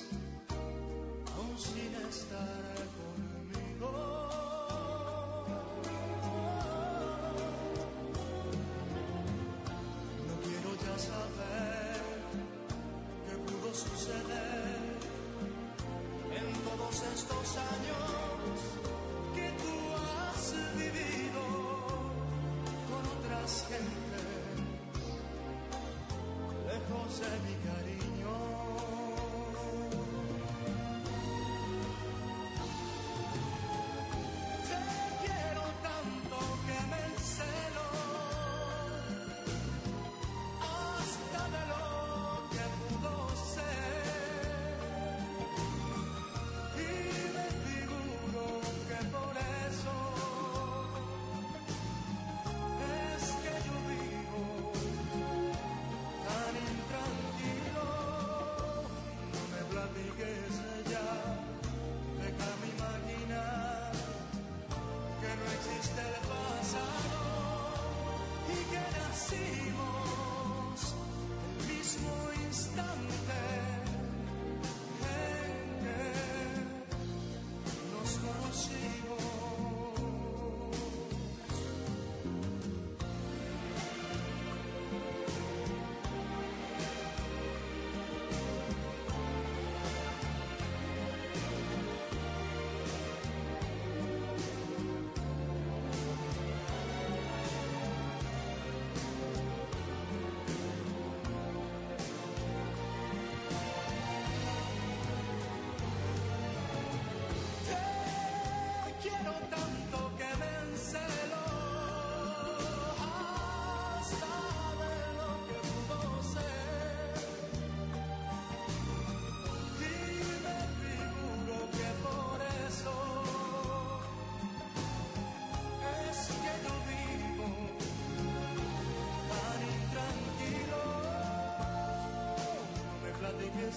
aún 1.35 1.59
sin 1.59 1.95
estar 2.11 2.78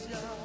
Yeah. 0.10 0.41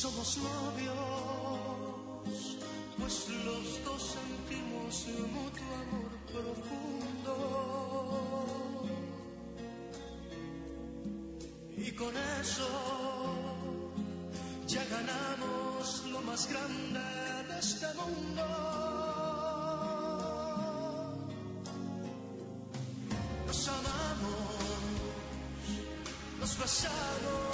Somos 0.00 0.38
novios, 0.38 0.94
pues 2.98 3.28
los 3.44 3.84
dos 3.84 4.02
sentimos 4.16 5.06
mutuo 5.32 5.74
amor 5.82 6.12
profundo. 6.32 7.34
Y 11.76 11.90
con 11.92 12.16
eso 12.16 12.68
ya 14.68 14.84
ganamos 14.84 16.04
lo 16.12 16.20
más 16.20 16.48
grande 16.48 17.00
de 17.00 17.17
mundo. 18.08 18.46
Nos 23.46 23.68
amamos, 23.68 24.52
nos 26.40 26.58
besamos 26.58 27.48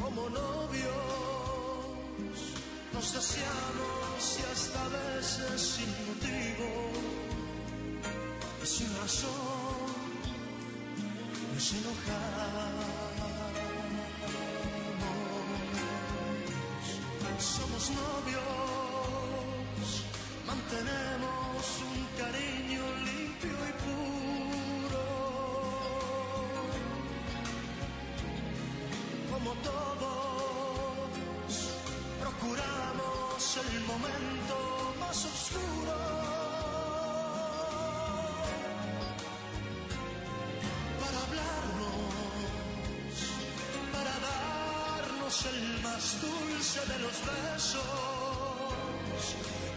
como 0.00 0.22
novios, 0.30 0.90
nos 2.92 3.12
deseamos 3.14 4.38
y 4.38 4.42
hasta 4.52 4.88
veces 4.88 5.60
sin 5.60 5.90
motivo 6.06 6.92
sin 8.64 8.88
razón 8.96 9.32
nos 11.54 11.72
enojamos. 11.72 13.02
Somos 17.38 17.90
novios, 17.90 18.61
Todos, 29.62 31.08
procuramos 32.18 33.56
el 33.56 33.80
momento 33.84 34.56
más 34.98 35.24
oscuro. 35.24 35.96
Para 41.00 41.18
hablarnos, 41.26 42.14
para 43.92 44.14
darnos 44.30 45.36
el 45.46 45.60
más 45.82 46.04
dulce 46.22 46.80
de 46.92 46.98
los 46.98 47.16
besos, 47.32 47.82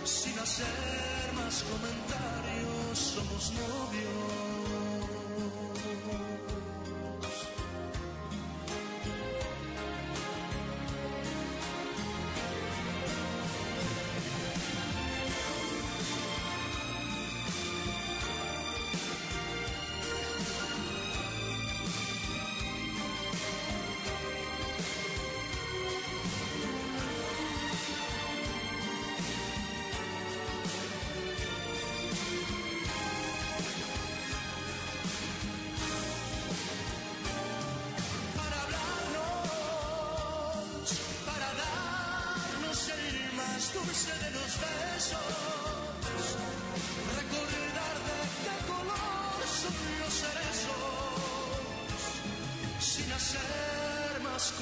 sin 0.05 0.39
hacer 0.39 1.33
más 1.35 1.63
comentarios, 1.63 2.12
somos 2.95 3.53
novios. 3.53 4.12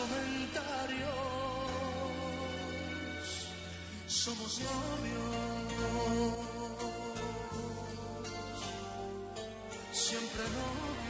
Comentarios, 0.00 1.10
somos 4.06 4.60
novios, 4.60 6.36
siempre 9.92 10.42
novios. 10.42 11.09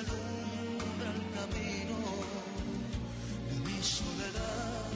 Alumbra 0.00 1.10
el 1.14 1.22
camino 1.36 1.98
de 3.48 3.56
mi 3.66 3.78
soledad. 3.82 4.90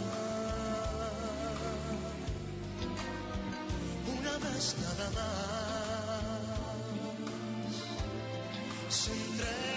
Una 4.18 4.34
vez 4.44 4.64
nada 4.80 5.06
más 5.16 5.74
se 8.88 9.12
entrega 9.12 9.73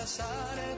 con 0.00 0.69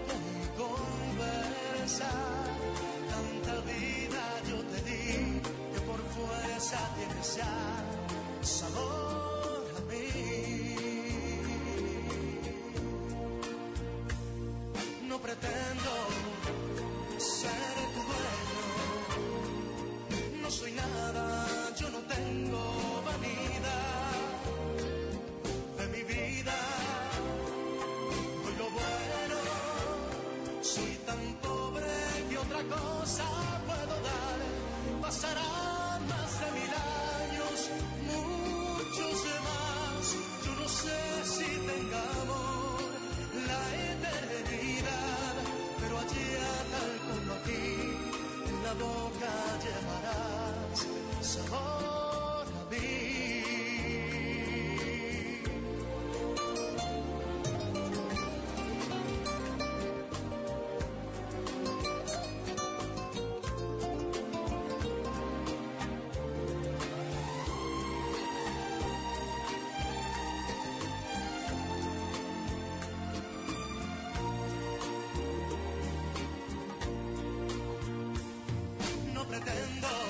pretendo 79.33 80.02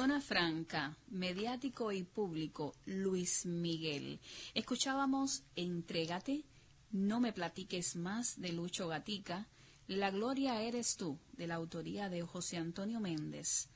Zona 0.00 0.22
Franca, 0.22 0.96
mediático 1.10 1.92
y 1.92 2.04
público, 2.04 2.74
Luis 2.86 3.44
Miguel. 3.44 4.18
Escuchábamos 4.54 5.42
Entrégate, 5.56 6.46
No 6.90 7.20
me 7.20 7.34
platiques 7.34 7.96
más 7.96 8.40
de 8.40 8.50
Lucho 8.52 8.88
Gatica, 8.88 9.46
La 9.88 10.10
Gloria 10.10 10.62
eres 10.62 10.96
tú, 10.96 11.18
de 11.34 11.46
la 11.46 11.56
autoría 11.56 12.08
de 12.08 12.22
José 12.22 12.56
Antonio 12.56 12.98
Méndez, 12.98 13.68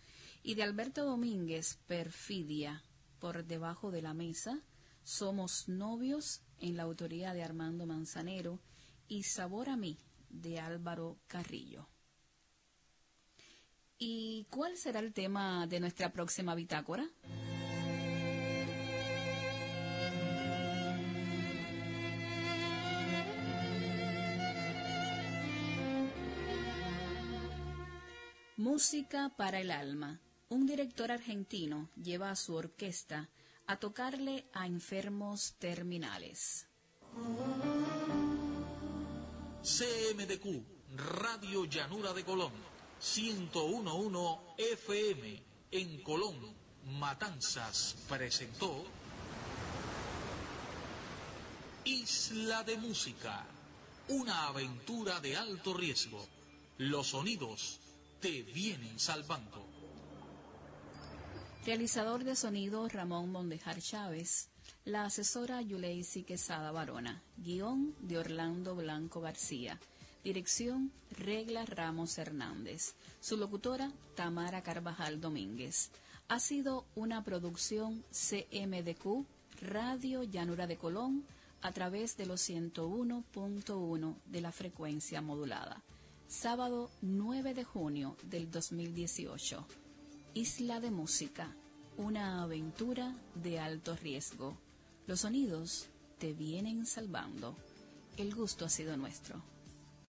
y 0.42 0.54
de 0.54 0.62
Alberto 0.62 1.04
Domínguez, 1.04 1.78
Perfidia, 1.86 2.82
por 3.18 3.44
debajo 3.44 3.90
de 3.90 4.00
la 4.00 4.14
mesa, 4.14 4.62
Somos 5.02 5.68
novios, 5.68 6.40
en 6.58 6.78
la 6.78 6.84
autoría 6.84 7.34
de 7.34 7.42
Armando 7.42 7.84
Manzanero, 7.84 8.60
y 9.08 9.24
Sabor 9.24 9.68
a 9.68 9.76
mí, 9.76 9.98
de 10.30 10.58
Álvaro 10.58 11.18
Carrillo. 11.26 11.93
¿Y 13.98 14.46
cuál 14.50 14.76
será 14.76 15.00
el 15.00 15.12
tema 15.12 15.66
de 15.66 15.80
nuestra 15.80 16.12
próxima 16.12 16.54
bitácora? 16.54 17.08
Música 28.56 29.32
para 29.36 29.60
el 29.60 29.70
alma. 29.70 30.20
Un 30.48 30.66
director 30.66 31.10
argentino 31.10 31.90
lleva 32.00 32.30
a 32.30 32.36
su 32.36 32.54
orquesta 32.54 33.28
a 33.66 33.78
tocarle 33.78 34.46
a 34.52 34.66
enfermos 34.66 35.54
terminales. 35.58 36.66
CMDQ, 39.62 40.62
Radio 40.96 41.64
Llanura 41.64 42.12
de 42.12 42.24
Colón, 42.24 42.52
1011 43.04 44.40
FM, 44.56 45.42
en 45.72 46.02
Colón, 46.02 46.36
Matanzas, 46.98 47.96
presentó 48.08 48.82
Isla 51.84 52.64
de 52.64 52.78
Música, 52.78 53.44
una 54.08 54.46
aventura 54.48 55.20
de 55.20 55.36
alto 55.36 55.74
riesgo. 55.74 56.26
Los 56.78 57.08
sonidos 57.08 57.78
te 58.20 58.42
vienen 58.42 58.98
salvando. 58.98 59.66
Realizador 61.66 62.24
de 62.24 62.34
sonido 62.34 62.88
Ramón 62.88 63.30
Mondejar 63.30 63.82
Chávez. 63.82 64.48
La 64.86 65.04
asesora 65.04 65.60
Yuleisi 65.60 66.22
Quesada 66.22 66.72
Barona. 66.72 67.22
Guión 67.36 67.94
de 68.00 68.16
Orlando 68.16 68.74
Blanco 68.74 69.20
García. 69.20 69.78
Dirección 70.24 70.90
Regla 71.10 71.66
Ramos 71.66 72.16
Hernández. 72.16 72.94
Su 73.20 73.36
locutora 73.36 73.92
Tamara 74.16 74.62
Carvajal 74.62 75.20
Domínguez. 75.20 75.90
Ha 76.28 76.40
sido 76.40 76.86
una 76.94 77.22
producción 77.22 78.02
CMDQ 78.10 79.26
Radio 79.60 80.22
Llanura 80.22 80.66
de 80.66 80.78
Colón 80.78 81.26
a 81.60 81.72
través 81.72 82.16
de 82.16 82.24
los 82.24 82.48
101.1 82.48 84.16
de 84.24 84.40
la 84.40 84.50
frecuencia 84.50 85.20
modulada. 85.20 85.82
Sábado 86.26 86.90
9 87.02 87.52
de 87.52 87.64
junio 87.64 88.16
del 88.22 88.50
2018. 88.50 89.66
Isla 90.32 90.80
de 90.80 90.90
Música, 90.90 91.54
una 91.98 92.42
aventura 92.42 93.14
de 93.34 93.60
alto 93.60 93.94
riesgo. 93.94 94.56
Los 95.06 95.20
sonidos 95.20 95.90
te 96.18 96.32
vienen 96.32 96.86
salvando. 96.86 97.54
El 98.16 98.34
gusto 98.34 98.64
ha 98.64 98.70
sido 98.70 98.96
nuestro. 98.96 99.53